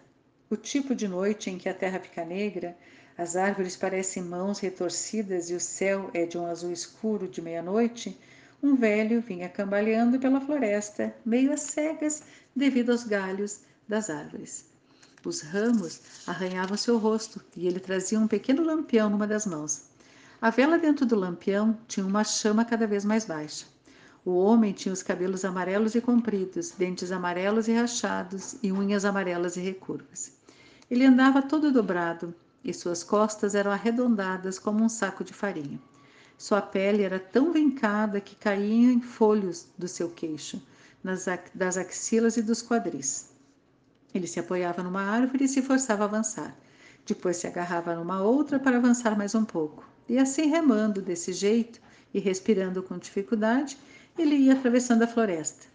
o 0.48 0.56
tipo 0.56 0.94
de 0.94 1.08
noite 1.08 1.50
em 1.50 1.58
que 1.58 1.68
a 1.68 1.74
terra 1.74 2.00
fica 2.00 2.24
negra, 2.24 2.78
as 3.18 3.36
árvores 3.36 3.76
parecem 3.76 4.22
mãos 4.22 4.60
retorcidas 4.60 5.50
e 5.50 5.56
o 5.56 5.60
céu 5.60 6.12
é 6.14 6.28
de 6.28 6.38
um 6.38 6.46
azul 6.46 6.72
escuro 6.72 7.28
de 7.28 7.42
meia-noite, 7.42 8.16
um 8.62 8.76
velho 8.76 9.22
vinha 9.22 9.50
cambaleando 9.50 10.20
pela 10.20 10.40
floresta, 10.40 11.16
meio 11.26 11.52
às 11.52 11.62
cegas 11.62 12.22
devido 12.56 12.92
aos 12.92 13.04
galhos 13.04 13.62
das 13.88 14.12
árvores. 14.12 14.66
Os 15.26 15.42
ramos 15.42 16.02
arranhavam 16.28 16.78
seu 16.78 17.00
rosto 17.00 17.44
e 17.58 17.66
ele 17.66 17.80
trazia 17.80 18.20
um 18.20 18.28
pequeno 18.28 18.64
lampião 18.64 19.10
numa 19.10 19.26
das 19.26 19.48
mãos. 19.48 19.86
A 20.40 20.52
vela 20.52 20.78
dentro 20.78 21.08
do 21.08 21.16
lampião 21.16 21.76
tinha 21.88 22.06
uma 22.06 22.24
chama 22.24 22.64
cada 22.64 22.86
vez 22.86 23.04
mais 23.04 23.26
baixa. 23.26 23.66
O 24.26 24.32
homem 24.32 24.74
tinha 24.74 24.92
os 24.92 25.02
cabelos 25.02 25.46
amarelos 25.46 25.96
e 25.96 26.02
compridos, 26.02 26.72
dentes 26.72 27.12
amarelos 27.12 27.68
e 27.68 27.74
rachados 27.74 28.56
e 28.62 28.72
unhas 28.72 29.06
amarelas 29.06 29.56
e 29.56 29.62
recurvas. 29.62 30.34
Ele 30.92 31.06
andava 31.06 31.42
todo 31.42 31.72
dobrado 31.72 32.34
e 32.64 32.74
suas 32.74 33.04
costas 33.04 33.56
eram 33.56 33.72
arredondadas 33.72 34.60
como 34.60 34.84
um 34.84 34.90
saco 34.90 35.24
de 35.24 35.34
farinha. 35.34 35.80
Sua 36.38 36.62
pele 36.62 37.04
era 37.04 37.20
tão 37.20 37.52
vincada 37.52 38.20
que 38.20 38.36
caía 38.36 38.92
em 38.92 39.02
folhos 39.02 39.68
do 39.78 39.88
seu 39.88 40.10
queixo, 40.10 40.62
nas, 41.04 41.26
das 41.54 41.78
axilas 41.78 42.38
e 42.38 42.42
dos 42.42 42.62
quadris. 42.62 43.30
Ele 44.14 44.28
se 44.28 44.40
apoiava 44.40 44.82
numa 44.84 45.02
árvore 45.02 45.46
e 45.46 45.50
se 45.50 45.62
forçava 45.62 46.04
a 46.04 46.08
avançar. 46.08 46.56
Depois 47.06 47.38
se 47.38 47.48
agarrava 47.48 47.96
numa 47.96 48.22
outra 48.22 48.60
para 48.60 48.78
avançar 48.78 49.18
mais 49.18 49.36
um 49.36 49.46
pouco. 49.46 49.88
E 50.08 50.18
assim 50.18 50.48
remando 50.48 51.02
desse 51.02 51.32
jeito 51.32 51.80
e 52.14 52.20
respirando 52.20 52.82
com 52.82 52.98
dificuldade, 52.98 53.78
ele 54.22 54.36
ia 54.36 54.54
atravessando 54.54 55.04
a 55.04 55.08
floresta. 55.08 55.68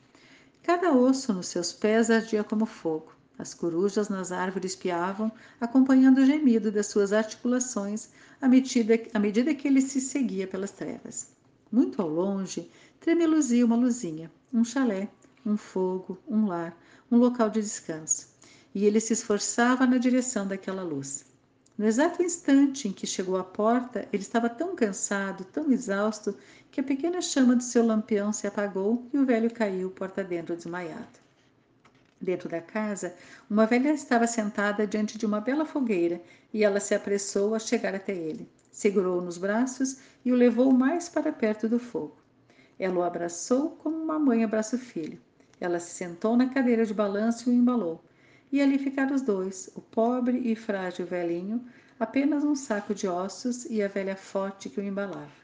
Cada 0.62 0.92
osso 0.92 1.32
nos 1.32 1.48
seus 1.48 1.72
pés 1.72 2.10
ardia 2.10 2.42
como 2.42 2.66
fogo. 2.66 3.12
As 3.38 3.52
corujas 3.52 4.08
nas 4.08 4.30
árvores 4.30 4.76
piavam, 4.76 5.30
acompanhando 5.60 6.18
o 6.18 6.26
gemido 6.26 6.70
das 6.70 6.86
suas 6.86 7.12
articulações 7.12 8.10
à 8.40 8.48
medida, 8.48 8.94
à 9.12 9.18
medida 9.18 9.54
que 9.54 9.66
ele 9.66 9.80
se 9.80 10.00
seguia 10.00 10.46
pelas 10.46 10.70
trevas. 10.70 11.28
Muito 11.70 12.00
ao 12.00 12.08
longe, 12.08 12.70
tremeluzia 13.00 13.66
uma 13.66 13.76
luzinha, 13.76 14.30
um 14.52 14.64
chalé, 14.64 15.08
um 15.44 15.56
fogo, 15.56 16.18
um 16.28 16.46
lar, 16.46 16.76
um 17.10 17.18
local 17.18 17.50
de 17.50 17.60
descanso, 17.60 18.28
e 18.74 18.84
ele 18.84 19.00
se 19.00 19.12
esforçava 19.12 19.86
na 19.86 19.98
direção 19.98 20.46
daquela 20.46 20.82
luz. 20.82 21.24
No 21.76 21.86
exato 21.86 22.22
instante 22.22 22.86
em 22.86 22.92
que 22.92 23.06
chegou 23.06 23.36
à 23.36 23.42
porta, 23.42 24.08
ele 24.12 24.22
estava 24.22 24.48
tão 24.48 24.76
cansado, 24.76 25.44
tão 25.44 25.72
exausto, 25.72 26.36
que 26.74 26.80
a 26.80 26.82
pequena 26.82 27.20
chama 27.20 27.54
do 27.54 27.62
seu 27.62 27.86
lampião 27.86 28.32
se 28.32 28.48
apagou 28.48 29.06
e 29.12 29.16
o 29.16 29.24
velho 29.24 29.48
caiu 29.48 29.92
porta 29.92 30.24
dentro 30.24 30.56
desmaiado. 30.56 31.20
Dentro 32.20 32.48
da 32.48 32.60
casa, 32.60 33.14
uma 33.48 33.64
velha 33.64 33.92
estava 33.92 34.26
sentada 34.26 34.84
diante 34.84 35.16
de 35.16 35.24
uma 35.24 35.40
bela 35.40 35.64
fogueira 35.64 36.20
e 36.52 36.64
ela 36.64 36.80
se 36.80 36.92
apressou 36.92 37.54
a 37.54 37.60
chegar 37.60 37.94
até 37.94 38.12
ele. 38.12 38.50
Segurou-o 38.72 39.20
nos 39.20 39.38
braços 39.38 39.98
e 40.24 40.32
o 40.32 40.34
levou 40.34 40.72
mais 40.72 41.08
para 41.08 41.32
perto 41.32 41.68
do 41.68 41.78
fogo. 41.78 42.16
Ela 42.76 42.96
o 42.96 43.04
abraçou 43.04 43.70
como 43.76 43.96
uma 43.96 44.18
mãe 44.18 44.42
abraça 44.42 44.74
o 44.74 44.80
filho. 44.80 45.20
Ela 45.60 45.78
se 45.78 45.92
sentou 45.92 46.36
na 46.36 46.48
cadeira 46.48 46.84
de 46.84 46.92
balanço 46.92 47.48
e 47.48 47.52
o 47.52 47.56
embalou. 47.56 48.02
E 48.50 48.60
ali 48.60 48.80
ficaram 48.80 49.14
os 49.14 49.22
dois, 49.22 49.70
o 49.76 49.80
pobre 49.80 50.38
e 50.38 50.56
frágil 50.56 51.06
velhinho, 51.06 51.64
apenas 52.00 52.42
um 52.42 52.56
saco 52.56 52.92
de 52.92 53.06
ossos 53.06 53.64
e 53.66 53.80
a 53.80 53.86
velha 53.86 54.16
forte 54.16 54.68
que 54.68 54.80
o 54.80 54.82
embalava. 54.82 55.43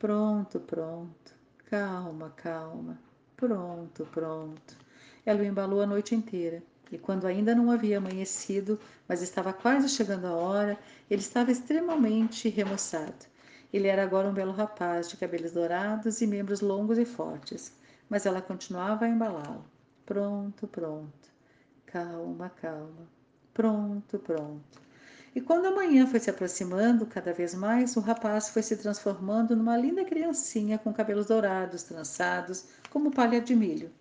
Pronto, 0.00 0.58
pronto. 0.58 1.32
Calma, 1.66 2.30
calma. 2.30 2.98
Pronto, 3.36 4.04
pronto. 4.06 4.76
Ela 5.24 5.40
o 5.40 5.44
embalou 5.44 5.82
a 5.82 5.86
noite 5.86 6.14
inteira. 6.14 6.62
E 6.90 6.96
quando 6.96 7.26
ainda 7.26 7.54
não 7.54 7.70
havia 7.70 7.98
amanhecido, 7.98 8.80
mas 9.06 9.20
estava 9.20 9.52
quase 9.52 9.90
chegando 9.90 10.26
a 10.26 10.34
hora, 10.34 10.78
ele 11.08 11.20
estava 11.20 11.52
extremamente 11.52 12.48
remoçado. 12.48 13.26
Ele 13.72 13.88
era 13.88 14.02
agora 14.02 14.26
um 14.26 14.32
belo 14.32 14.52
rapaz, 14.52 15.08
de 15.10 15.18
cabelos 15.18 15.52
dourados 15.52 16.22
e 16.22 16.26
membros 16.26 16.62
longos 16.62 16.96
e 16.96 17.04
fortes, 17.04 17.70
mas 18.08 18.24
ela 18.24 18.40
continuava 18.40 19.04
a 19.04 19.08
embalá-lo. 19.08 19.64
Pronto, 20.06 20.66
pronto. 20.66 21.28
Calma, 21.84 22.48
calma. 22.48 23.06
Pronto, 23.52 24.18
pronto. 24.18 24.80
E 25.32 25.40
quando 25.40 25.66
a 25.66 25.70
manhã 25.70 26.08
foi 26.08 26.18
se 26.18 26.28
aproximando 26.28 27.06
cada 27.06 27.32
vez 27.32 27.54
mais, 27.54 27.96
o 27.96 28.00
rapaz 28.00 28.48
foi 28.48 28.62
se 28.62 28.76
transformando 28.76 29.54
numa 29.54 29.76
linda 29.76 30.04
criancinha 30.04 30.76
com 30.76 30.92
cabelos 30.92 31.26
dourados, 31.26 31.84
trançados, 31.84 32.64
como 32.90 33.12
palha 33.12 33.40
de 33.40 33.54
milho. 33.54 33.92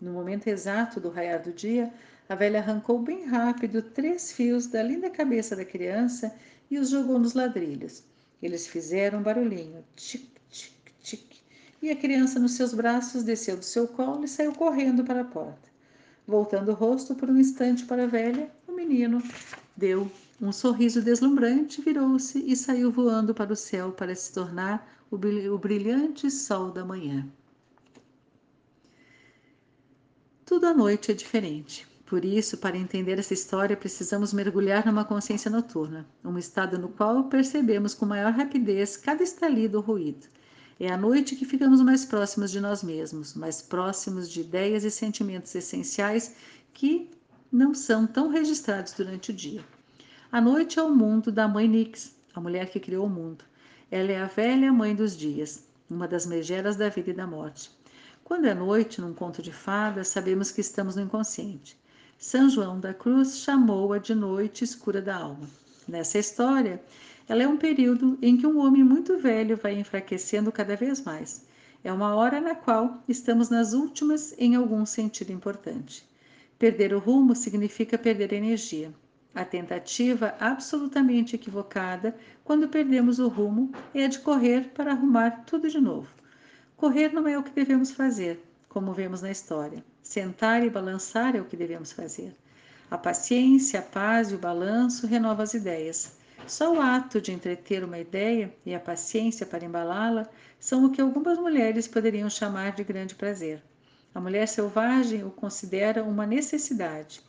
No 0.00 0.12
momento 0.12 0.48
exato 0.48 0.98
do 0.98 1.10
raiar 1.10 1.40
do 1.40 1.52
dia, 1.52 1.92
a 2.28 2.34
velha 2.34 2.58
arrancou 2.58 2.98
bem 2.98 3.24
rápido 3.24 3.82
três 3.82 4.32
fios 4.32 4.66
da 4.66 4.82
linda 4.82 5.08
cabeça 5.08 5.54
da 5.54 5.64
criança 5.64 6.34
e 6.68 6.76
os 6.76 6.90
jogou 6.90 7.20
nos 7.20 7.34
ladrilhos. 7.34 8.02
Eles 8.42 8.66
fizeram 8.66 9.20
um 9.20 9.22
barulhinho, 9.22 9.84
tic, 9.94 10.28
tic, 10.50 10.72
tic, 11.00 11.36
e 11.80 11.88
a 11.88 11.96
criança 11.96 12.40
nos 12.40 12.54
seus 12.54 12.74
braços 12.74 13.22
desceu 13.22 13.56
do 13.56 13.64
seu 13.64 13.86
colo 13.86 14.24
e 14.24 14.28
saiu 14.28 14.52
correndo 14.52 15.04
para 15.04 15.20
a 15.20 15.24
porta. 15.24 15.70
Voltando 16.26 16.72
o 16.72 16.74
rosto 16.74 17.14
por 17.14 17.30
um 17.30 17.38
instante 17.38 17.84
para 17.84 18.04
a 18.04 18.08
velha, 18.08 18.50
o 18.66 18.72
menino 18.72 19.22
deu 19.76 20.10
um 20.42 20.50
sorriso 20.50 21.00
deslumbrante, 21.00 21.80
virou-se 21.80 22.36
e 22.44 22.56
saiu 22.56 22.90
voando 22.90 23.32
para 23.32 23.52
o 23.52 23.56
céu 23.56 23.92
para 23.92 24.12
se 24.12 24.32
tornar 24.32 25.00
o 25.08 25.16
brilhante 25.56 26.28
sol 26.32 26.72
da 26.72 26.84
manhã. 26.84 27.24
Tudo 30.44 30.66
à 30.66 30.74
noite 30.74 31.12
é 31.12 31.14
diferente. 31.14 31.86
Por 32.04 32.24
isso, 32.24 32.58
para 32.58 32.76
entender 32.76 33.20
essa 33.20 33.32
história, 33.32 33.76
precisamos 33.76 34.32
mergulhar 34.32 34.84
numa 34.84 35.04
consciência 35.04 35.48
noturna, 35.48 36.04
um 36.24 36.36
estado 36.36 36.76
no 36.76 36.88
qual 36.88 37.24
percebemos 37.24 37.94
com 37.94 38.04
maior 38.04 38.32
rapidez 38.32 38.96
cada 38.96 39.22
estalido 39.22 39.78
ou 39.78 39.84
ruído. 39.84 40.26
É 40.80 40.90
à 40.90 40.96
noite 40.96 41.36
que 41.36 41.46
ficamos 41.46 41.80
mais 41.80 42.04
próximos 42.04 42.50
de 42.50 42.60
nós 42.60 42.82
mesmos, 42.82 43.34
mais 43.34 43.62
próximos 43.62 44.28
de 44.28 44.40
ideias 44.40 44.82
e 44.82 44.90
sentimentos 44.90 45.54
essenciais 45.54 46.34
que 46.74 47.08
não 47.50 47.72
são 47.72 48.08
tão 48.08 48.28
registrados 48.28 48.92
durante 48.92 49.30
o 49.30 49.34
dia. 49.34 49.64
A 50.32 50.40
noite 50.40 50.78
é 50.78 50.82
o 50.82 50.88
mundo 50.88 51.30
da 51.30 51.46
mãe 51.46 51.68
Nix, 51.68 52.16
a 52.34 52.40
mulher 52.40 52.70
que 52.70 52.80
criou 52.80 53.04
o 53.04 53.10
mundo. 53.10 53.44
Ela 53.90 54.12
é 54.12 54.22
a 54.22 54.24
velha 54.24 54.72
mãe 54.72 54.94
dos 54.94 55.14
dias, 55.14 55.62
uma 55.90 56.08
das 56.08 56.24
megeras 56.24 56.74
da 56.74 56.88
vida 56.88 57.10
e 57.10 57.12
da 57.12 57.26
morte. 57.26 57.70
Quando 58.24 58.46
é 58.46 58.54
noite, 58.54 58.98
num 58.98 59.12
conto 59.12 59.42
de 59.42 59.52
fadas, 59.52 60.08
sabemos 60.08 60.50
que 60.50 60.62
estamos 60.62 60.96
no 60.96 61.02
inconsciente. 61.02 61.76
São 62.16 62.48
João 62.48 62.80
da 62.80 62.94
Cruz 62.94 63.40
chamou-a 63.40 63.98
de 63.98 64.14
noite 64.14 64.64
escura 64.64 65.02
da 65.02 65.16
alma. 65.16 65.46
Nessa 65.86 66.18
história, 66.18 66.82
ela 67.28 67.42
é 67.42 67.46
um 67.46 67.58
período 67.58 68.16
em 68.22 68.38
que 68.38 68.46
um 68.46 68.58
homem 68.58 68.82
muito 68.82 69.18
velho 69.18 69.58
vai 69.58 69.78
enfraquecendo 69.78 70.50
cada 70.50 70.74
vez 70.74 71.02
mais. 71.02 71.44
É 71.84 71.92
uma 71.92 72.14
hora 72.14 72.40
na 72.40 72.54
qual 72.54 73.04
estamos 73.06 73.50
nas 73.50 73.74
últimas 73.74 74.34
em 74.38 74.54
algum 74.54 74.86
sentido 74.86 75.30
importante. 75.30 76.02
Perder 76.58 76.94
o 76.94 76.98
rumo 76.98 77.36
significa 77.36 77.98
perder 77.98 78.32
energia. 78.32 78.94
A 79.34 79.46
tentativa 79.46 80.34
absolutamente 80.38 81.34
equivocada, 81.34 82.14
quando 82.44 82.68
perdemos 82.68 83.18
o 83.18 83.28
rumo, 83.28 83.72
é 83.94 84.04
a 84.04 84.08
de 84.08 84.18
correr 84.18 84.68
para 84.74 84.92
arrumar 84.92 85.44
tudo 85.46 85.70
de 85.70 85.80
novo. 85.80 86.08
Correr 86.76 87.14
não 87.14 87.26
é 87.26 87.38
o 87.38 87.42
que 87.42 87.50
devemos 87.50 87.90
fazer, 87.92 88.44
como 88.68 88.92
vemos 88.92 89.22
na 89.22 89.30
história. 89.30 89.82
Sentar 90.02 90.62
e 90.62 90.68
balançar 90.68 91.34
é 91.34 91.40
o 91.40 91.46
que 91.46 91.56
devemos 91.56 91.92
fazer. 91.92 92.36
A 92.90 92.98
paciência, 92.98 93.80
a 93.80 93.82
paz 93.82 94.30
e 94.30 94.34
o 94.34 94.38
balanço 94.38 95.06
renovam 95.06 95.44
as 95.44 95.54
ideias. 95.54 96.12
Só 96.46 96.74
o 96.74 96.80
ato 96.82 97.18
de 97.18 97.32
entreter 97.32 97.82
uma 97.82 97.98
ideia 97.98 98.54
e 98.66 98.74
a 98.74 98.80
paciência 98.80 99.46
para 99.46 99.64
embalá-la 99.64 100.28
são 100.60 100.84
o 100.84 100.90
que 100.90 101.00
algumas 101.00 101.38
mulheres 101.38 101.88
poderiam 101.88 102.28
chamar 102.28 102.72
de 102.72 102.84
grande 102.84 103.14
prazer. 103.14 103.62
A 104.14 104.20
mulher 104.20 104.46
selvagem 104.46 105.24
o 105.24 105.30
considera 105.30 106.04
uma 106.04 106.26
necessidade 106.26 107.22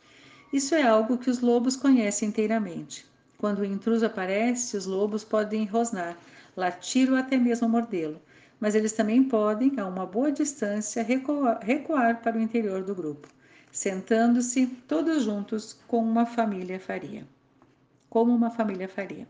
isso 0.52 0.74
é 0.74 0.82
algo 0.82 1.18
que 1.18 1.30
os 1.30 1.40
lobos 1.40 1.74
conhecem 1.76 2.28
inteiramente. 2.28 3.04
Quando 3.38 3.58
o 3.58 3.64
intruso 3.64 4.06
aparece, 4.06 4.76
os 4.76 4.86
lobos 4.86 5.24
podem 5.24 5.64
rosnar, 5.64 6.16
latir 6.56 7.10
ou 7.10 7.16
até 7.16 7.36
mesmo 7.36 7.68
mordê-lo, 7.68 8.22
mas 8.60 8.74
eles 8.74 8.92
também 8.92 9.24
podem, 9.24 9.78
a 9.78 9.86
uma 9.86 10.06
boa 10.06 10.30
distância, 10.30 11.02
recuar, 11.02 11.58
recuar 11.62 12.22
para 12.22 12.38
o 12.38 12.40
interior 12.40 12.82
do 12.84 12.94
grupo, 12.94 13.28
sentando-se 13.72 14.66
todos 14.88 15.24
juntos 15.24 15.78
como 15.88 16.08
uma 16.08 16.24
família 16.24 16.78
faria. 16.78 17.26
Como 18.08 18.34
uma 18.34 18.50
família 18.50 18.88
faria. 18.88 19.26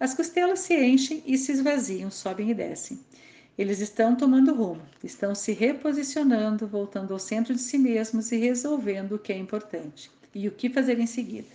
As 0.00 0.12
costelas 0.12 0.58
se 0.58 0.74
enchem 0.74 1.22
e 1.24 1.38
se 1.38 1.52
esvaziam, 1.52 2.10
sobem 2.10 2.50
e 2.50 2.54
descem. 2.54 3.00
Eles 3.56 3.80
estão 3.80 4.16
tomando 4.16 4.52
rumo, 4.52 4.82
estão 5.04 5.34
se 5.36 5.52
reposicionando, 5.52 6.66
voltando 6.66 7.12
ao 7.12 7.20
centro 7.20 7.54
de 7.54 7.60
si 7.60 7.78
mesmos 7.78 8.32
e 8.32 8.36
resolvendo 8.36 9.12
o 9.12 9.18
que 9.18 9.32
é 9.32 9.38
importante 9.38 10.10
e 10.34 10.48
o 10.48 10.52
que 10.52 10.68
fazer 10.68 10.98
em 10.98 11.06
seguida. 11.06 11.48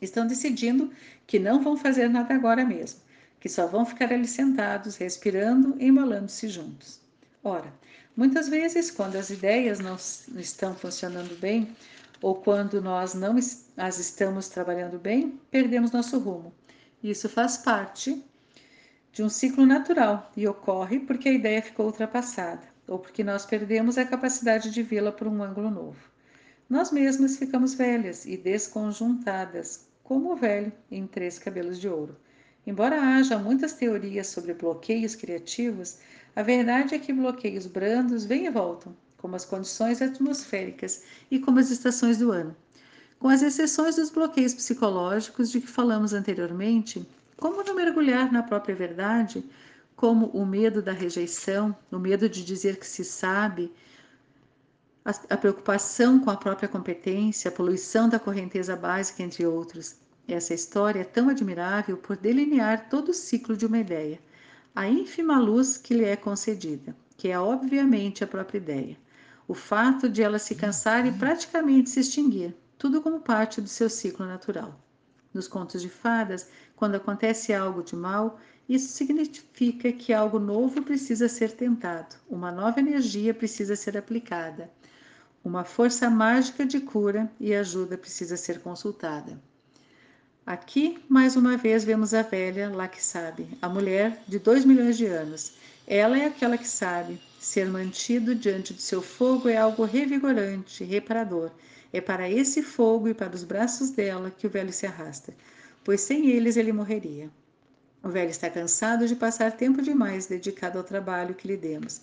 Estão 0.00 0.26
decidindo 0.26 0.90
que 1.26 1.38
não 1.38 1.62
vão 1.62 1.76
fazer 1.76 2.08
nada 2.08 2.34
agora 2.34 2.64
mesmo, 2.64 3.00
que 3.38 3.48
só 3.48 3.66
vão 3.66 3.84
ficar 3.84 4.12
ali 4.12 4.26
sentados, 4.26 4.96
respirando 4.96 5.76
e 5.78 5.86
embalando-se 5.86 6.48
juntos. 6.48 7.00
Ora, 7.42 7.72
muitas 8.16 8.48
vezes, 8.48 8.90
quando 8.90 9.16
as 9.16 9.30
ideias 9.30 9.78
não 9.78 9.96
estão 10.36 10.74
funcionando 10.74 11.38
bem, 11.38 11.68
ou 12.22 12.34
quando 12.34 12.82
nós 12.82 13.14
não 13.14 13.36
as 13.76 13.98
estamos 13.98 14.48
trabalhando 14.48 14.98
bem, 14.98 15.40
perdemos 15.50 15.90
nosso 15.90 16.18
rumo. 16.18 16.52
Isso 17.02 17.28
faz 17.28 17.56
parte 17.56 18.22
de 19.12 19.22
um 19.22 19.28
ciclo 19.28 19.64
natural 19.64 20.30
e 20.36 20.46
ocorre 20.46 21.00
porque 21.00 21.28
a 21.28 21.32
ideia 21.32 21.62
ficou 21.62 21.86
ultrapassada 21.86 22.62
ou 22.86 22.98
porque 22.98 23.22
nós 23.22 23.46
perdemos 23.46 23.96
a 23.96 24.04
capacidade 24.04 24.70
de 24.70 24.82
vê-la 24.82 25.12
por 25.12 25.28
um 25.28 25.42
ângulo 25.42 25.70
novo. 25.70 26.09
Nós 26.70 26.92
mesmas 26.92 27.36
ficamos 27.36 27.74
velhas 27.74 28.24
e 28.24 28.36
desconjuntadas, 28.36 29.88
como 30.04 30.32
o 30.32 30.36
velho 30.36 30.72
em 30.88 31.04
Três 31.04 31.36
Cabelos 31.36 31.80
de 31.80 31.88
Ouro. 31.88 32.16
Embora 32.64 33.02
haja 33.02 33.36
muitas 33.36 33.72
teorias 33.72 34.28
sobre 34.28 34.54
bloqueios 34.54 35.16
criativos, 35.16 35.98
a 36.36 36.44
verdade 36.44 36.94
é 36.94 36.98
que 37.00 37.12
bloqueios 37.12 37.66
brandos 37.66 38.24
vêm 38.24 38.46
e 38.46 38.50
voltam, 38.50 38.96
como 39.16 39.34
as 39.34 39.44
condições 39.44 40.00
atmosféricas 40.00 41.02
e 41.28 41.40
como 41.40 41.58
as 41.58 41.72
estações 41.72 42.18
do 42.18 42.30
ano. 42.30 42.54
Com 43.18 43.26
as 43.26 43.42
exceções 43.42 43.96
dos 43.96 44.08
bloqueios 44.08 44.54
psicológicos 44.54 45.50
de 45.50 45.60
que 45.60 45.66
falamos 45.66 46.12
anteriormente, 46.12 47.04
como 47.36 47.64
não 47.64 47.74
mergulhar 47.74 48.30
na 48.30 48.44
própria 48.44 48.76
verdade, 48.76 49.44
como 49.96 50.26
o 50.26 50.46
medo 50.46 50.80
da 50.80 50.92
rejeição, 50.92 51.76
o 51.90 51.98
medo 51.98 52.28
de 52.28 52.44
dizer 52.44 52.78
que 52.78 52.86
se 52.86 53.04
sabe, 53.04 53.72
a, 55.04 55.36
preocupação 55.36 56.20
com 56.20 56.30
a 56.30 56.36
própria 56.36 56.68
competência, 56.68 57.48
a 57.48 57.52
poluição 57.52 58.08
da 58.08 58.18
correnteza 58.18 58.76
básica, 58.76 59.22
entre 59.22 59.46
outros. 59.46 59.96
Essa 60.28 60.54
história 60.54 61.00
é 61.00 61.04
tão 61.04 61.28
admirável 61.28 61.96
por 61.96 62.16
delinear 62.16 62.88
todo 62.88 63.08
o 63.08 63.14
ciclo 63.14 63.56
de 63.56 63.66
uma 63.66 63.78
ideia, 63.78 64.20
a 64.74 64.86
ínfima 64.86 65.38
luz 65.38 65.76
que 65.76 65.94
lhe 65.94 66.04
é 66.04 66.16
concedida, 66.16 66.94
que 67.16 67.28
é 67.28 67.38
obviamente 67.38 68.22
a 68.22 68.26
própria 68.26 68.58
ideia, 68.58 68.96
o 69.48 69.54
fato 69.54 70.08
de 70.08 70.22
ela 70.22 70.38
se 70.38 70.54
cansar 70.54 71.06
e 71.06 71.12
praticamente 71.12 71.90
se 71.90 72.00
extinguir, 72.00 72.54
tudo 72.78 73.02
como 73.02 73.20
parte 73.20 73.60
do 73.60 73.68
seu 73.68 73.90
ciclo 73.90 74.26
natural. 74.26 74.78
Nos 75.34 75.48
contos 75.48 75.82
de 75.82 75.88
fadas, 75.88 76.48
quando 76.76 76.94
acontece 76.94 77.52
algo 77.52 77.82
de 77.82 77.96
mal, 77.96 78.38
isso 78.68 78.92
significa 78.92 79.90
que 79.90 80.12
algo 80.12 80.38
novo 80.38 80.82
precisa 80.82 81.28
ser 81.28 81.52
tentado, 81.52 82.14
uma 82.28 82.52
nova 82.52 82.78
energia 82.78 83.34
precisa 83.34 83.74
ser 83.74 83.96
aplicada. 83.96 84.70
Uma 85.42 85.64
força 85.64 86.10
mágica 86.10 86.66
de 86.66 86.80
cura 86.80 87.30
e 87.40 87.54
ajuda 87.54 87.96
precisa 87.96 88.36
ser 88.36 88.60
consultada. 88.60 89.40
Aqui, 90.44 90.98
mais 91.08 91.36
uma 91.36 91.56
vez, 91.56 91.82
vemos 91.82 92.12
a 92.12 92.22
velha 92.22 92.68
lá 92.68 92.86
que 92.88 93.02
sabe, 93.02 93.46
a 93.62 93.68
mulher 93.68 94.22
de 94.28 94.38
dois 94.38 94.64
milhões 94.64 94.98
de 94.98 95.06
anos. 95.06 95.52
Ela 95.86 96.18
é 96.18 96.26
aquela 96.26 96.58
que 96.58 96.68
sabe. 96.68 97.20
Ser 97.38 97.68
mantido 97.68 98.34
diante 98.34 98.74
do 98.74 98.82
seu 98.82 99.00
fogo 99.00 99.48
é 99.48 99.56
algo 99.56 99.84
revigorante, 99.84 100.84
reparador. 100.84 101.50
É 101.92 102.00
para 102.00 102.28
esse 102.30 102.62
fogo 102.62 103.08
e 103.08 103.14
para 103.14 103.34
os 103.34 103.42
braços 103.42 103.90
dela 103.90 104.30
que 104.30 104.46
o 104.46 104.50
velho 104.50 104.72
se 104.72 104.86
arrasta, 104.86 105.34
pois 105.82 106.00
sem 106.00 106.28
eles 106.28 106.56
ele 106.56 106.72
morreria. 106.72 107.30
O 108.02 108.08
velho 108.08 108.30
está 108.30 108.48
cansado 108.48 109.06
de 109.06 109.14
passar 109.14 109.52
tempo 109.52 109.82
demais 109.82 110.26
dedicado 110.26 110.78
ao 110.78 110.84
trabalho 110.84 111.34
que 111.34 111.48
lhe 111.48 111.56
demos. 111.56 112.00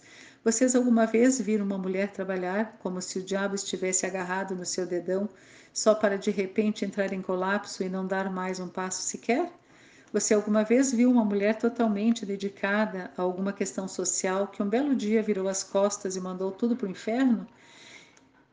Vocês 0.47 0.77
alguma 0.77 1.05
vez 1.05 1.41
viram 1.41 1.65
uma 1.65 1.77
mulher 1.77 2.13
trabalhar 2.13 2.77
como 2.79 3.01
se 3.01 3.19
o 3.19 3.21
diabo 3.21 3.53
estivesse 3.53 4.05
agarrado 4.05 4.55
no 4.55 4.63
seu 4.63 4.85
dedão, 4.85 5.27
só 5.73 5.93
para 5.93 6.17
de 6.17 6.31
repente 6.31 6.85
entrar 6.85 7.11
em 7.11 7.21
colapso 7.21 7.83
e 7.83 7.89
não 7.89 8.07
dar 8.07 8.31
mais 8.31 8.57
um 8.57 8.69
passo 8.69 9.01
sequer? 9.01 9.51
Você 10.13 10.33
alguma 10.33 10.63
vez 10.63 10.93
viu 10.93 11.11
uma 11.11 11.25
mulher 11.25 11.57
totalmente 11.57 12.25
dedicada 12.25 13.11
a 13.17 13.23
alguma 13.23 13.51
questão 13.51 13.89
social 13.89 14.47
que 14.47 14.63
um 14.63 14.69
belo 14.69 14.95
dia 14.95 15.21
virou 15.21 15.49
as 15.49 15.65
costas 15.65 16.15
e 16.15 16.21
mandou 16.21 16.49
tudo 16.49 16.77
para 16.77 16.87
o 16.87 16.91
inferno? 16.91 17.45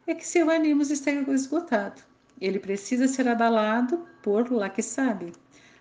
é 0.05 0.17
que 0.17 0.27
seu 0.27 0.51
ânimo 0.51 0.83
está 0.83 1.13
esgotado. 1.13 2.03
Ele 2.41 2.59
precisa 2.59 3.07
ser 3.07 3.29
abalado 3.29 4.05
por 4.21 4.51
lá 4.51 4.69
que 4.69 4.83
sabe. 4.83 5.33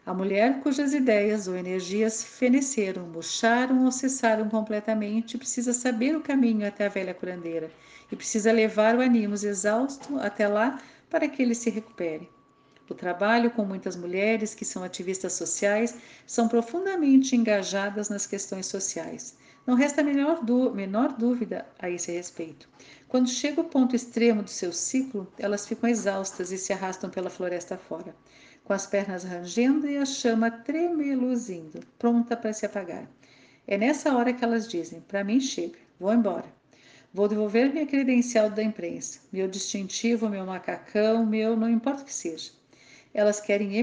A 0.06 0.14
mulher 0.14 0.60
cujas 0.60 0.94
ideias 0.94 1.48
ou 1.48 1.56
energias 1.56 2.22
feneceram, 2.22 3.08
murcharam 3.08 3.86
ou 3.86 3.92
cessaram 3.92 4.50
completamente 4.50 5.38
precisa 5.38 5.72
saber 5.72 6.14
o 6.14 6.22
caminho 6.22 6.68
até 6.68 6.88
a 6.88 6.90
velha 6.90 7.14
curandeira 7.14 7.72
e 8.12 8.16
precisa 8.16 8.52
levar 8.52 8.98
o 8.98 9.02
ânimo 9.02 9.34
exausto 9.34 10.20
até 10.20 10.46
lá 10.46 10.82
para 11.10 11.30
que 11.30 11.42
ele 11.42 11.56
se 11.56 11.70
recupere. 11.70 12.30
O 12.90 12.94
trabalho 12.94 13.50
com 13.52 13.64
muitas 13.64 13.96
mulheres 13.96 14.54
que 14.54 14.66
são 14.66 14.84
ativistas 14.84 15.34
sociais 15.34 15.96
são 16.28 16.50
profundamente 16.50 17.34
engajadas 17.34 18.10
nas 18.10 18.28
questões 18.28 18.66
sociais. 18.66 19.38
Não 19.66 19.76
resta 19.76 20.04
menor, 20.04 20.44
menor 20.76 21.14
dúvida 21.14 21.66
a 21.80 21.90
esse 21.90 22.12
respeito. 22.12 22.68
Quando 23.08 23.30
chega 23.30 23.62
o 23.62 23.70
ponto 23.70 23.96
extremo 23.96 24.44
do 24.44 24.50
seu 24.50 24.74
ciclo, 24.74 25.32
elas 25.40 25.66
ficam 25.66 25.90
exaustas 25.90 26.52
e 26.52 26.58
se 26.58 26.74
arrastam 26.74 27.10
pela 27.10 27.30
floresta 27.30 27.78
fora, 27.78 28.14
com 28.64 28.74
as 28.74 28.86
pernas 28.86 29.24
rangendo 29.24 29.88
e 29.88 29.98
a 29.98 30.06
chama 30.06 30.50
tremeluzindo, 30.50 31.80
pronta 32.00 32.36
para 32.36 32.54
se 32.54 32.66
apagar. 32.66 33.08
É 33.68 33.78
nessa 33.78 34.16
hora 34.16 34.34
que 34.34 34.44
elas 34.44 34.68
dizem: 34.68 35.02
Para 35.02 35.24
mim 35.24 35.40
chega, 35.40 35.78
vou 36.00 36.14
embora. 36.14 36.46
Vou 37.14 37.28
devolver 37.28 37.72
minha 37.72 37.86
credencial 37.86 38.50
da 38.50 38.64
imprensa, 38.64 39.20
meu 39.32 39.48
distintivo, 39.48 40.28
meu 40.28 40.46
macacão, 40.46 41.26
meu 41.26 41.56
não 41.56 41.70
importa 41.70 42.02
o 42.02 42.06
que 42.06 42.14
seja. 42.14 42.52
Elas 43.14 43.40
querem 43.40 43.76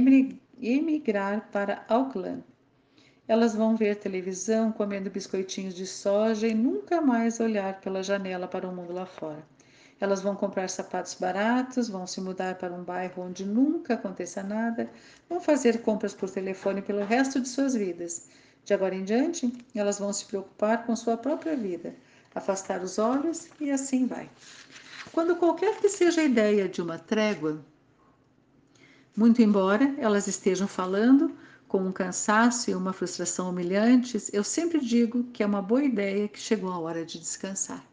emigrar 0.60 1.48
para 1.52 1.84
Auckland. 1.88 2.42
Elas 3.28 3.54
vão 3.54 3.76
ver 3.76 3.96
televisão, 3.96 4.72
comendo 4.72 5.08
biscoitinhos 5.08 5.74
de 5.74 5.86
soja 5.86 6.48
e 6.48 6.54
nunca 6.54 7.00
mais 7.00 7.38
olhar 7.38 7.80
pela 7.80 8.02
janela 8.02 8.48
para 8.48 8.68
o 8.68 8.74
mundo 8.74 8.92
lá 8.92 9.06
fora. 9.06 9.46
Elas 10.00 10.22
vão 10.22 10.34
comprar 10.34 10.70
sapatos 10.70 11.14
baratos, 11.14 11.90
vão 11.90 12.06
se 12.06 12.22
mudar 12.22 12.54
para 12.54 12.72
um 12.72 12.82
bairro 12.82 13.22
onde 13.22 13.44
nunca 13.44 13.94
aconteça 13.94 14.42
nada, 14.42 14.88
vão 15.28 15.40
fazer 15.40 15.82
compras 15.82 16.14
por 16.14 16.30
telefone 16.30 16.80
pelo 16.80 17.04
resto 17.04 17.38
de 17.38 17.46
suas 17.46 17.74
vidas. 17.74 18.28
De 18.64 18.72
agora 18.72 18.94
em 18.94 19.04
diante, 19.04 19.52
elas 19.74 19.98
vão 19.98 20.10
se 20.12 20.24
preocupar 20.24 20.86
com 20.86 20.96
sua 20.96 21.18
própria 21.18 21.54
vida, 21.54 21.94
afastar 22.34 22.82
os 22.82 22.98
olhos 22.98 23.48
e 23.60 23.70
assim 23.70 24.06
vai. 24.06 24.30
Quando 25.12 25.36
qualquer 25.36 25.76
que 25.80 25.88
seja 25.88 26.22
a 26.22 26.24
ideia 26.24 26.66
de 26.66 26.80
uma 26.80 26.98
trégua, 26.98 27.62
muito 29.14 29.42
embora 29.42 29.94
elas 29.98 30.26
estejam 30.26 30.66
falando 30.66 31.36
com 31.68 31.78
um 31.78 31.92
cansaço 31.92 32.70
e 32.70 32.74
uma 32.74 32.92
frustração 32.92 33.50
humilhantes, 33.50 34.32
eu 34.32 34.42
sempre 34.42 34.80
digo 34.80 35.24
que 35.24 35.42
é 35.42 35.46
uma 35.46 35.60
boa 35.60 35.84
ideia 35.84 36.26
que 36.26 36.38
chegou 36.38 36.72
a 36.72 36.78
hora 36.78 37.04
de 37.04 37.18
descansar. 37.18 37.89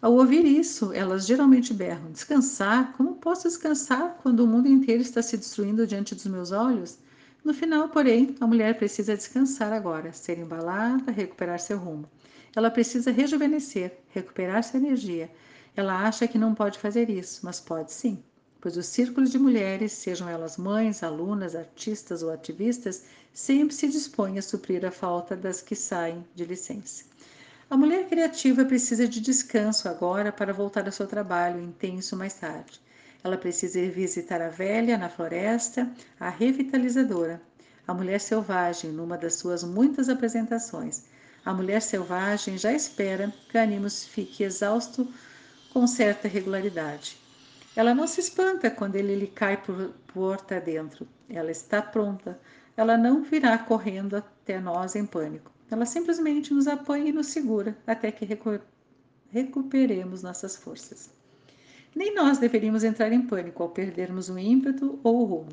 Ao 0.00 0.12
ouvir 0.12 0.44
isso, 0.44 0.92
elas 0.92 1.26
geralmente 1.26 1.72
berram: 1.72 2.10
Descansar? 2.10 2.92
Como 2.96 3.14
posso 3.14 3.48
descansar 3.48 4.18
quando 4.22 4.40
o 4.40 4.46
mundo 4.46 4.68
inteiro 4.68 5.02
está 5.02 5.22
se 5.22 5.36
destruindo 5.36 5.86
diante 5.86 6.14
dos 6.14 6.26
meus 6.26 6.52
olhos? 6.52 6.98
No 7.44 7.54
final, 7.54 7.88
porém, 7.88 8.34
a 8.40 8.46
mulher 8.46 8.76
precisa 8.76 9.16
descansar 9.16 9.72
agora, 9.72 10.12
ser 10.12 10.38
embalada, 10.38 11.12
recuperar 11.12 11.60
seu 11.60 11.78
rumo. 11.78 12.08
Ela 12.54 12.70
precisa 12.70 13.10
rejuvenescer, 13.10 13.98
recuperar 14.08 14.64
sua 14.64 14.78
energia. 14.78 15.30
Ela 15.74 16.06
acha 16.06 16.26
que 16.26 16.38
não 16.38 16.54
pode 16.54 16.78
fazer 16.78 17.08
isso, 17.08 17.40
mas 17.44 17.60
pode 17.60 17.92
sim 17.92 18.22
pois 18.66 18.76
os 18.76 18.86
círculos 18.86 19.30
de 19.30 19.38
mulheres, 19.38 19.92
sejam 19.92 20.28
elas 20.28 20.56
mães, 20.56 21.04
alunas, 21.04 21.54
artistas 21.54 22.20
ou 22.20 22.32
ativistas, 22.32 23.04
sempre 23.32 23.72
se 23.72 23.86
dispõem 23.86 24.40
a 24.40 24.42
suprir 24.42 24.84
a 24.84 24.90
falta 24.90 25.36
das 25.36 25.62
que 25.62 25.76
saem 25.76 26.26
de 26.34 26.44
licença. 26.44 27.04
A 27.68 27.76
mulher 27.76 28.08
criativa 28.08 28.64
precisa 28.64 29.08
de 29.08 29.20
descanso 29.20 29.88
agora 29.88 30.30
para 30.30 30.52
voltar 30.52 30.86
ao 30.86 30.92
seu 30.92 31.04
trabalho 31.04 31.60
intenso 31.60 32.16
mais 32.16 32.34
tarde. 32.34 32.80
Ela 33.24 33.36
precisa 33.36 33.80
ir 33.80 33.90
visitar 33.90 34.40
a 34.40 34.48
velha 34.48 34.96
na 34.96 35.08
floresta, 35.08 35.90
a 36.20 36.28
revitalizadora, 36.28 37.42
a 37.84 37.92
mulher 37.92 38.20
selvagem, 38.20 38.92
numa 38.92 39.18
das 39.18 39.34
suas 39.34 39.64
muitas 39.64 40.08
apresentações. 40.08 41.06
A 41.44 41.52
mulher 41.52 41.82
selvagem 41.82 42.56
já 42.56 42.72
espera 42.72 43.34
que 43.48 43.58
Animus 43.58 44.04
fique 44.04 44.44
exausto 44.44 45.12
com 45.72 45.88
certa 45.88 46.28
regularidade. 46.28 47.18
Ela 47.74 47.96
não 47.96 48.06
se 48.06 48.20
espanta 48.20 48.70
quando 48.70 48.94
ele 48.94 49.16
lhe 49.16 49.26
cai 49.26 49.56
por 49.56 49.90
porta 50.14 50.60
dentro. 50.60 51.04
Ela 51.28 51.50
está 51.50 51.82
pronta. 51.82 52.38
Ela 52.76 52.96
não 52.96 53.24
virá 53.24 53.58
correndo 53.58 54.16
até 54.16 54.60
nós 54.60 54.94
em 54.94 55.04
pânico. 55.04 55.55
Ela 55.70 55.84
simplesmente 55.84 56.54
nos 56.54 56.66
apanha 56.66 57.08
e 57.08 57.12
nos 57.12 57.28
segura 57.28 57.76
até 57.86 58.12
que 58.12 58.24
recu 58.24 58.60
recuperemos 59.30 60.22
nossas 60.22 60.56
forças. 60.56 61.10
Nem 61.94 62.14
nós 62.14 62.38
deveríamos 62.38 62.84
entrar 62.84 63.12
em 63.12 63.26
pânico 63.26 63.62
ao 63.62 63.70
perdermos 63.70 64.28
o 64.28 64.38
ímpeto 64.38 65.00
ou 65.02 65.22
o 65.22 65.24
rumo. 65.24 65.52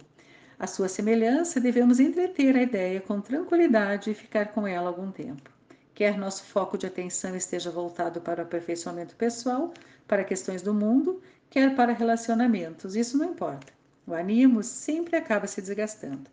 A 0.59 0.67
sua 0.67 0.87
semelhança, 0.87 1.59
devemos 1.59 1.99
entreter 1.99 2.55
a 2.55 2.61
ideia 2.61 3.01
com 3.01 3.19
tranquilidade 3.19 4.11
e 4.11 4.13
ficar 4.13 4.53
com 4.53 4.67
ela 4.67 4.89
algum 4.89 5.11
tempo. 5.11 5.49
Quer 5.95 6.17
nosso 6.17 6.43
foco 6.43 6.77
de 6.77 6.85
atenção 6.85 7.35
esteja 7.35 7.71
voltado 7.71 8.21
para 8.21 8.41
o 8.41 8.45
aperfeiçoamento 8.45 9.15
pessoal, 9.15 9.73
para 10.07 10.23
questões 10.23 10.61
do 10.61 10.73
mundo, 10.73 11.21
quer 11.49 11.75
para 11.75 11.93
relacionamentos, 11.93 12.95
isso 12.95 13.17
não 13.17 13.31
importa. 13.31 13.73
O 14.05 14.13
animo 14.13 14.63
sempre 14.63 15.15
acaba 15.15 15.47
se 15.47 15.61
desgastando. 15.61 16.29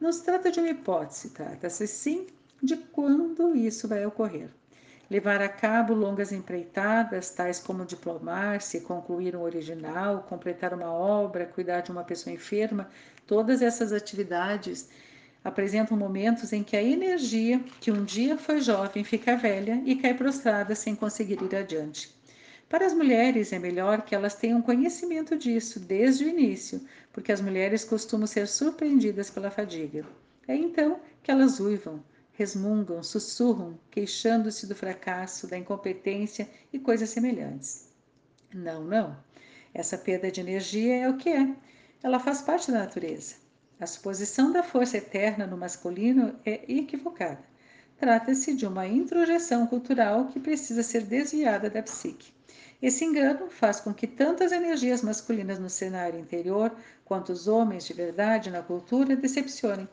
Não 0.00 0.12
se 0.12 0.24
trata 0.24 0.50
de 0.50 0.60
uma 0.60 0.70
hipótese, 0.70 1.30
trata-se 1.30 1.86
sim 1.86 2.26
de 2.62 2.76
quando 2.76 3.56
isso 3.56 3.88
vai 3.88 4.06
ocorrer. 4.06 4.48
Levar 5.10 5.42
a 5.42 5.48
cabo 5.48 5.92
longas 5.92 6.32
empreitadas, 6.32 7.30
tais 7.30 7.58
como 7.58 7.84
diplomar-se, 7.84 8.80
concluir 8.80 9.36
um 9.36 9.42
original, 9.42 10.22
completar 10.28 10.72
uma 10.72 10.90
obra, 10.90 11.44
cuidar 11.44 11.80
de 11.80 11.90
uma 11.90 12.04
pessoa 12.04 12.32
enferma, 12.32 12.88
todas 13.26 13.60
essas 13.60 13.92
atividades 13.92 14.88
apresentam 15.44 15.96
momentos 15.96 16.52
em 16.52 16.62
que 16.62 16.76
a 16.76 16.82
energia 16.82 17.60
que 17.80 17.90
um 17.90 18.04
dia 18.04 18.38
foi 18.38 18.60
jovem 18.60 19.02
fica 19.02 19.36
velha 19.36 19.82
e 19.84 19.96
cai 19.96 20.14
prostrada 20.14 20.74
sem 20.74 20.94
conseguir 20.94 21.42
ir 21.42 21.54
adiante. 21.56 22.14
Para 22.68 22.86
as 22.86 22.94
mulheres, 22.94 23.52
é 23.52 23.58
melhor 23.58 24.02
que 24.02 24.14
elas 24.14 24.34
tenham 24.34 24.62
conhecimento 24.62 25.36
disso 25.36 25.78
desde 25.78 26.24
o 26.24 26.28
início, 26.28 26.80
porque 27.12 27.32
as 27.32 27.40
mulheres 27.40 27.84
costumam 27.84 28.26
ser 28.26 28.48
surpreendidas 28.48 29.28
pela 29.28 29.50
fadiga. 29.50 30.06
É 30.48 30.54
então 30.56 31.00
que 31.22 31.30
elas 31.30 31.60
uivam, 31.60 32.02
resmungam, 32.42 33.00
sussurram, 33.04 33.78
queixando-se 33.88 34.66
do 34.66 34.74
fracasso, 34.74 35.46
da 35.46 35.56
incompetência 35.56 36.50
e 36.72 36.78
coisas 36.78 37.08
semelhantes. 37.08 37.88
Não, 38.52 38.82
não. 38.82 39.16
Essa 39.72 39.96
perda 39.96 40.28
de 40.28 40.40
energia 40.40 41.04
é 41.04 41.08
o 41.08 41.16
que 41.16 41.28
é. 41.28 41.54
Ela 42.02 42.18
faz 42.18 42.42
parte 42.42 42.72
da 42.72 42.80
natureza. 42.80 43.36
A 43.78 43.86
suposição 43.86 44.50
da 44.50 44.64
força 44.64 44.96
eterna 44.96 45.46
no 45.46 45.56
masculino 45.56 46.34
é 46.44 46.64
equivocada. 46.68 47.44
Trata-se 47.96 48.54
de 48.54 48.66
uma 48.66 48.88
introjeção 48.88 49.64
cultural 49.68 50.26
que 50.26 50.40
precisa 50.40 50.82
ser 50.82 51.04
desviada 51.04 51.70
da 51.70 51.80
psique. 51.80 52.32
Esse 52.82 53.04
engano 53.04 53.48
faz 53.48 53.78
com 53.78 53.94
que 53.94 54.08
tanto 54.08 54.42
as 54.42 54.50
energias 54.50 55.00
masculinas 55.00 55.60
no 55.60 55.70
cenário 55.70 56.18
interior 56.18 56.74
quanto 57.04 57.32
os 57.32 57.46
homens 57.46 57.86
de 57.86 57.92
verdade 57.92 58.50
na 58.50 58.62
cultura 58.62 59.14
decepcionem. 59.14 59.88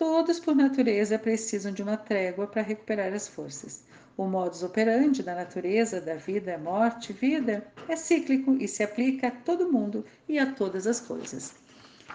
Todos, 0.00 0.40
por 0.40 0.56
natureza, 0.56 1.18
precisam 1.18 1.72
de 1.72 1.82
uma 1.82 1.94
trégua 1.94 2.46
para 2.46 2.62
recuperar 2.62 3.12
as 3.12 3.28
forças. 3.28 3.82
O 4.16 4.24
modus 4.24 4.62
operandi 4.62 5.22
da 5.22 5.34
natureza, 5.34 6.00
da 6.00 6.14
vida, 6.14 6.56
morte, 6.56 7.12
vida, 7.12 7.70
é 7.86 7.94
cíclico 7.96 8.56
e 8.58 8.66
se 8.66 8.82
aplica 8.82 9.28
a 9.28 9.30
todo 9.30 9.70
mundo 9.70 10.02
e 10.26 10.38
a 10.38 10.50
todas 10.54 10.86
as 10.86 11.00
coisas. 11.00 11.52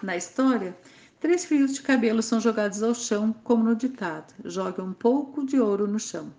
Na 0.02 0.16
história, 0.16 0.76
três 1.20 1.44
fios 1.44 1.74
de 1.74 1.82
cabelo 1.82 2.24
são 2.24 2.40
jogados 2.40 2.82
ao 2.82 2.92
chão, 2.92 3.32
como 3.44 3.62
no 3.62 3.76
ditado: 3.76 4.34
jogue 4.44 4.80
um 4.80 4.92
pouco 4.92 5.46
de 5.46 5.60
ouro 5.60 5.86
no 5.86 6.00
chão. 6.00 6.34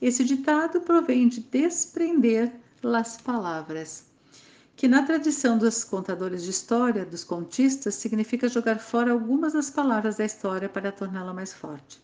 Esse 0.00 0.24
ditado 0.24 0.80
provém 0.80 1.28
de 1.28 1.40
desprender 1.40 2.50
las 2.82 3.20
palavras, 3.20 4.05
que 4.76 4.86
na 4.86 5.02
tradição 5.02 5.56
dos 5.56 5.82
contadores 5.82 6.42
de 6.42 6.50
história, 6.50 7.06
dos 7.06 7.24
contistas, 7.24 7.94
significa 7.94 8.46
jogar 8.46 8.78
fora 8.78 9.10
algumas 9.10 9.54
das 9.54 9.70
palavras 9.70 10.16
da 10.16 10.24
história 10.26 10.68
para 10.68 10.92
torná-la 10.92 11.32
mais 11.32 11.50
forte. 11.50 11.98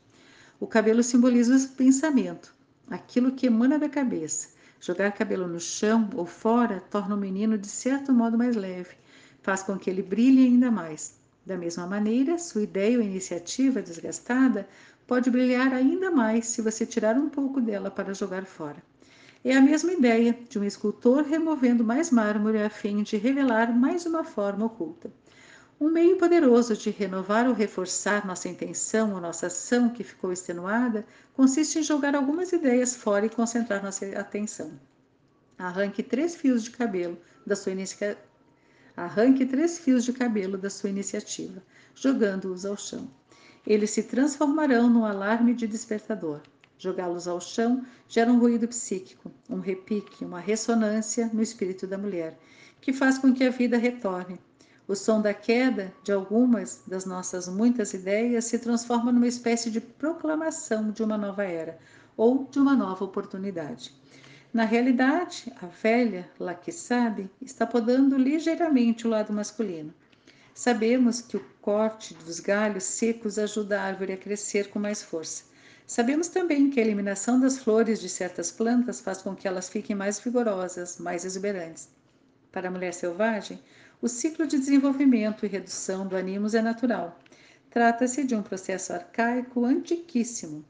O 0.58 0.66
cabelo 0.66 1.02
simboliza 1.02 1.54
o 1.54 1.68
pensamento, 1.76 2.54
aquilo 2.90 3.32
que 3.32 3.46
emana 3.46 3.78
da 3.78 3.90
cabeça. 3.90 4.48
Jogar 4.80 5.12
cabelo 5.12 5.46
no 5.46 5.60
chão 5.60 6.08
ou 6.14 6.24
fora 6.24 6.82
torna 6.90 7.14
o 7.14 7.18
menino 7.18 7.58
de 7.58 7.68
certo 7.68 8.10
modo 8.10 8.38
mais 8.38 8.56
leve, 8.56 8.96
faz 9.42 9.62
com 9.62 9.78
que 9.78 9.90
ele 9.90 10.02
brilhe 10.02 10.46
ainda 10.46 10.70
mais. 10.70 11.20
Da 11.44 11.58
mesma 11.58 11.86
maneira, 11.86 12.38
sua 12.38 12.62
ideia 12.62 12.96
ou 12.96 13.04
iniciativa 13.04 13.82
desgastada 13.82 14.66
pode 15.06 15.30
brilhar 15.30 15.74
ainda 15.74 16.10
mais 16.10 16.46
se 16.46 16.62
você 16.62 16.86
tirar 16.86 17.16
um 17.18 17.28
pouco 17.28 17.60
dela 17.60 17.90
para 17.90 18.14
jogar 18.14 18.46
fora. 18.46 18.82
É 19.44 19.56
a 19.56 19.60
mesma 19.60 19.92
ideia 19.92 20.38
de 20.48 20.56
um 20.56 20.62
escultor 20.62 21.24
removendo 21.24 21.82
mais 21.82 22.12
mármore 22.12 22.62
a 22.62 22.70
fim 22.70 23.02
de 23.02 23.16
revelar 23.16 23.76
mais 23.76 24.06
uma 24.06 24.22
forma 24.22 24.66
oculta. 24.66 25.12
Um 25.80 25.90
meio 25.90 26.16
poderoso 26.16 26.76
de 26.76 26.90
renovar 26.90 27.48
ou 27.48 27.52
reforçar 27.52 28.24
nossa 28.24 28.48
intenção 28.48 29.12
ou 29.14 29.20
nossa 29.20 29.48
ação 29.48 29.88
que 29.88 30.04
ficou 30.04 30.32
extenuada 30.32 31.04
consiste 31.34 31.80
em 31.80 31.82
jogar 31.82 32.14
algumas 32.14 32.52
ideias 32.52 32.94
fora 32.94 33.26
e 33.26 33.30
concentrar 33.30 33.82
nossa 33.82 34.06
atenção. 34.16 34.78
Arranque 35.58 36.04
três 36.04 36.36
fios 36.36 36.62
de 36.62 36.70
cabelo 36.70 37.18
da 37.44 37.56
sua 37.56 37.72
inicia... 37.72 38.16
Arranque 38.96 39.44
três 39.44 39.76
fios 39.76 40.04
de 40.04 40.12
cabelo 40.12 40.56
da 40.56 40.70
sua 40.70 40.88
iniciativa, 40.88 41.60
jogando-os 41.96 42.64
ao 42.64 42.76
chão. 42.76 43.10
Eles 43.66 43.90
se 43.90 44.04
transformarão 44.04 44.88
num 44.88 45.04
alarme 45.04 45.52
de 45.52 45.66
despertador. 45.66 46.42
Jogá-los 46.82 47.28
ao 47.28 47.40
chão 47.40 47.86
gera 48.08 48.32
um 48.32 48.40
ruído 48.40 48.66
psíquico, 48.66 49.30
um 49.48 49.60
repique, 49.60 50.24
uma 50.24 50.40
ressonância 50.40 51.30
no 51.32 51.40
espírito 51.40 51.86
da 51.86 51.96
mulher, 51.96 52.36
que 52.80 52.92
faz 52.92 53.18
com 53.18 53.32
que 53.32 53.44
a 53.44 53.50
vida 53.50 53.78
retorne. 53.78 54.36
O 54.88 54.96
som 54.96 55.22
da 55.22 55.32
queda 55.32 55.94
de 56.02 56.10
algumas 56.10 56.82
das 56.84 57.04
nossas 57.04 57.46
muitas 57.46 57.94
ideias 57.94 58.46
se 58.46 58.58
transforma 58.58 59.12
numa 59.12 59.28
espécie 59.28 59.70
de 59.70 59.80
proclamação 59.80 60.90
de 60.90 61.04
uma 61.04 61.16
nova 61.16 61.44
era 61.44 61.78
ou 62.16 62.48
de 62.50 62.58
uma 62.58 62.74
nova 62.74 63.04
oportunidade. 63.04 63.94
Na 64.52 64.64
realidade, 64.64 65.52
a 65.62 65.66
velha, 65.66 66.28
lá 66.36 66.52
que 66.52 66.72
sabe, 66.72 67.30
está 67.40 67.64
podando 67.64 68.18
ligeiramente 68.18 69.06
o 69.06 69.10
lado 69.10 69.32
masculino. 69.32 69.94
Sabemos 70.52 71.20
que 71.20 71.36
o 71.36 71.44
corte 71.60 72.12
dos 72.12 72.40
galhos 72.40 72.82
secos 72.82 73.38
ajuda 73.38 73.80
a 73.80 73.84
árvore 73.84 74.14
a 74.14 74.16
crescer 74.16 74.68
com 74.68 74.80
mais 74.80 75.00
força. 75.00 75.51
Sabemos 75.92 76.28
também 76.28 76.70
que 76.70 76.80
a 76.80 76.82
eliminação 76.82 77.38
das 77.38 77.58
flores 77.58 78.00
de 78.00 78.08
certas 78.08 78.50
plantas 78.50 78.98
faz 78.98 79.20
com 79.20 79.36
que 79.36 79.46
elas 79.46 79.68
fiquem 79.68 79.94
mais 79.94 80.18
vigorosas, 80.18 80.96
mais 80.96 81.22
exuberantes. 81.22 81.86
Para 82.50 82.68
a 82.68 82.70
mulher 82.70 82.94
selvagem, 82.94 83.60
o 84.00 84.08
ciclo 84.08 84.46
de 84.46 84.58
desenvolvimento 84.58 85.44
e 85.44 85.50
redução 85.50 86.06
do 86.08 86.16
ânimos 86.16 86.54
é 86.54 86.62
natural. 86.62 87.20
Trata-se 87.68 88.24
de 88.24 88.34
um 88.34 88.42
processo 88.42 88.94
arcaico 88.94 89.66
antiquíssimo. 89.66 90.64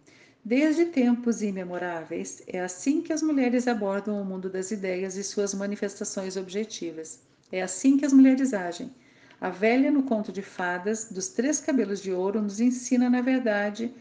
Desde 0.45 0.87
tempos 0.87 1.41
imemoráveis, 1.41 2.43
é 2.49 2.59
assim 2.59 3.01
que 3.01 3.13
as 3.13 3.23
mulheres 3.23 3.69
abordam 3.69 4.21
o 4.21 4.25
mundo 4.25 4.51
das 4.51 4.73
ideias 4.73 5.17
e 5.17 5.23
suas 5.23 5.55
manifestações 5.55 6.37
objetivas. 6.37 7.21
É 7.53 7.63
assim 7.63 7.97
que 7.97 8.05
as 8.05 8.13
mulheres 8.13 8.53
agem. 8.53 8.93
A 9.41 9.51
velha 9.51 9.89
no 9.89 10.03
conto 10.03 10.33
de 10.33 10.43
fadas 10.43 11.13
dos 11.13 11.29
três 11.29 11.61
cabelos 11.61 12.03
de 12.03 12.13
ouro 12.13 12.43
nos 12.43 12.59
ensina, 12.59 13.09
na 13.09 13.21
verdade, 13.21 13.95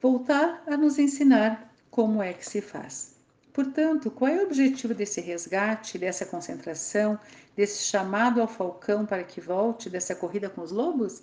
voltar 0.00 0.62
a 0.66 0.76
nos 0.76 0.98
ensinar 0.98 1.72
como 1.90 2.22
é 2.22 2.32
que 2.32 2.46
se 2.46 2.60
faz. 2.60 3.14
Portanto, 3.52 4.10
qual 4.10 4.30
é 4.30 4.36
o 4.36 4.44
objetivo 4.44 4.92
desse 4.92 5.18
resgate, 5.20 5.96
dessa 5.96 6.26
concentração, 6.26 7.18
desse 7.56 7.84
chamado 7.84 8.40
ao 8.40 8.46
falcão 8.46 9.06
para 9.06 9.24
que 9.24 9.40
volte, 9.40 9.88
dessa 9.88 10.14
corrida 10.14 10.50
com 10.50 10.60
os 10.60 10.70
lobos? 10.70 11.22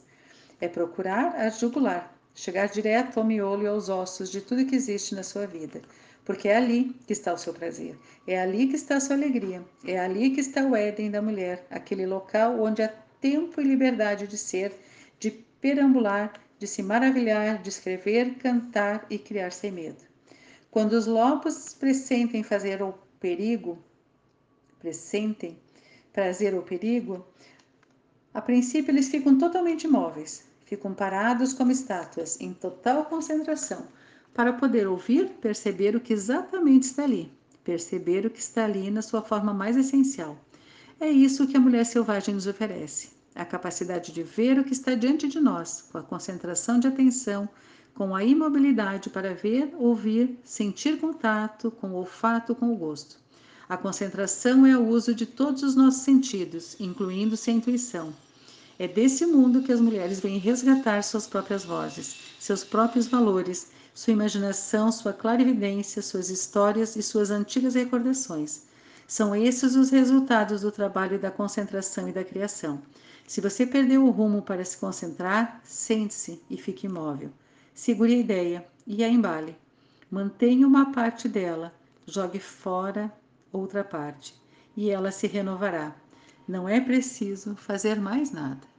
É 0.60 0.68
procurar 0.68 1.36
a 1.36 1.50
jugular, 1.50 2.12
chegar 2.34 2.68
direto 2.70 3.20
ao 3.20 3.24
miolo 3.24 3.62
e 3.62 3.68
aos 3.68 3.88
ossos 3.88 4.32
de 4.32 4.42
tudo 4.42 4.66
que 4.66 4.76
existe 4.76 5.14
na 5.14 5.22
sua 5.22 5.46
vida. 5.46 5.80
Porque 6.26 6.48
é 6.48 6.56
ali 6.56 6.96
que 7.06 7.14
está 7.14 7.34
o 7.34 7.38
seu 7.38 7.54
prazer, 7.54 7.96
é 8.26 8.40
ali 8.40 8.68
que 8.68 8.78
está 8.78 8.96
a 8.96 9.00
sua 9.00 9.16
alegria, 9.16 9.62
é 9.86 10.00
ali 10.00 10.32
que 10.32 10.40
está 10.40 10.64
o 10.64 10.76
Éden 10.76 11.12
da 11.12 11.22
mulher, 11.22 11.68
aquele 11.70 12.08
local 12.08 12.60
onde 12.60 12.82
há 12.82 12.92
tempo 13.22 13.62
e 13.62 13.64
liberdade 13.64 14.26
de 14.26 14.38
ser, 14.38 14.74
de 15.20 15.30
perambular, 15.62 16.34
de 16.64 16.68
se 16.68 16.82
maravilhar, 16.82 17.62
de 17.62 17.68
escrever, 17.68 18.36
cantar 18.36 19.06
e 19.10 19.18
criar 19.18 19.52
sem 19.52 19.70
medo. 19.70 20.02
Quando 20.72 20.94
os 20.94 21.06
lobos 21.06 21.74
pressentem 21.74 22.42
fazer 22.42 22.82
o 22.82 22.94
perigo, 23.20 23.78
pressentem 24.80 25.58
prazer 26.14 26.54
ou 26.56 26.62
perigo, 26.62 27.28
a 28.34 28.42
princípio 28.42 28.92
eles 28.92 29.10
ficam 29.10 29.38
totalmente 29.38 29.84
imóveis, 29.84 30.46
ficam 30.66 30.94
parados 30.94 31.52
como 31.52 31.70
estátuas, 31.70 32.40
em 32.40 32.54
total 32.54 33.08
concentração, 33.08 33.86
para 34.34 34.54
poder 34.54 34.88
ouvir, 34.88 35.32
perceber 35.42 35.98
o 35.98 36.00
que 36.00 36.14
exatamente 36.14 36.84
está 36.84 37.04
ali, 37.04 37.30
perceber 37.62 38.26
o 38.26 38.30
que 38.30 38.40
está 38.40 38.64
ali 38.64 38.90
na 38.90 39.02
sua 39.02 39.22
forma 39.22 39.54
mais 39.54 39.76
essencial. 39.76 40.38
É 40.98 41.10
isso 41.10 41.46
que 41.46 41.58
a 41.58 41.60
mulher 41.60 41.86
selvagem 41.86 42.34
nos 42.34 42.48
oferece: 42.48 43.10
a 43.36 43.46
capacidade 43.46 44.12
de 44.12 44.24
ver 44.24 44.60
o 44.60 44.64
que 44.64 44.74
está 44.74 44.96
diante 44.96 45.28
de 45.28 45.40
nós, 45.40 45.86
com 45.92 45.98
a 45.98 46.04
concentração 46.04 46.80
de 46.80 46.88
atenção, 46.88 47.50
com 47.96 48.16
a 48.16 48.24
imobilidade 48.24 49.10
para 49.10 49.34
ver, 49.34 49.74
ouvir, 49.78 50.40
sentir 50.44 51.00
contato 51.00 51.70
com 51.72 51.92
o 51.92 51.96
olfato, 51.96 52.56
com 52.56 52.72
o 52.72 52.76
gosto. 52.76 53.18
A 53.70 53.78
concentração 53.78 54.66
é 54.66 54.78
o 54.78 54.88
uso 54.88 55.16
de 55.16 55.26
todos 55.26 55.64
os 55.64 55.76
nossos 55.76 56.02
sentidos, 56.02 56.76
incluindo-se 56.80 57.50
a 57.50 57.54
intuição. 57.54 58.14
É 58.78 58.88
desse 58.88 59.26
mundo 59.26 59.62
que 59.62 59.72
as 59.72 59.80
mulheres 59.80 60.20
vêm 60.20 60.38
resgatar 60.38 61.04
suas 61.04 61.28
próprias 61.28 61.64
vozes, 61.64 62.18
seus 62.40 62.64
próprios 62.64 63.08
valores, 63.08 63.72
sua 63.94 64.14
imaginação, 64.14 64.92
sua 64.92 65.14
clarividência, 65.14 66.02
suas 66.02 66.30
histórias 66.30 66.96
e 66.96 67.04
suas 67.04 67.30
antigas 67.30 67.76
recordações. 67.76 68.64
São 69.08 69.36
esses 69.36 69.76
os 69.76 69.92
resultados 69.92 70.62
do 70.62 70.72
trabalho 70.72 71.20
da 71.20 71.30
concentração 71.30 72.10
e 72.10 72.12
da 72.12 72.24
criação. 72.24 72.82
Se 73.26 73.42
você 73.42 73.66
perdeu 73.66 74.06
o 74.06 74.12
rumo 74.12 74.42
para 74.42 74.64
se 74.66 74.78
concentrar, 74.78 75.62
sente-se 75.64 76.42
e 76.50 76.58
fique 76.58 76.88
imóvel. 76.88 77.32
Segure 77.74 78.14
a 78.14 78.18
ideia 78.18 78.68
e 78.86 79.04
a 79.04 79.10
embale. 79.10 79.56
Mantenha 80.12 80.68
uma 80.68 80.92
parte 80.92 81.28
dela, 81.28 81.74
jogue 82.06 82.40
fora 82.40 83.12
outra 83.52 83.84
parte 83.84 84.36
e 84.76 84.90
ela 84.90 85.12
se 85.12 85.28
renovará. 85.28 85.96
Não 86.48 86.68
é 86.68 86.82
preciso 86.82 87.56
fazer 87.56 88.00
mais 88.00 88.32
nada. 88.32 88.73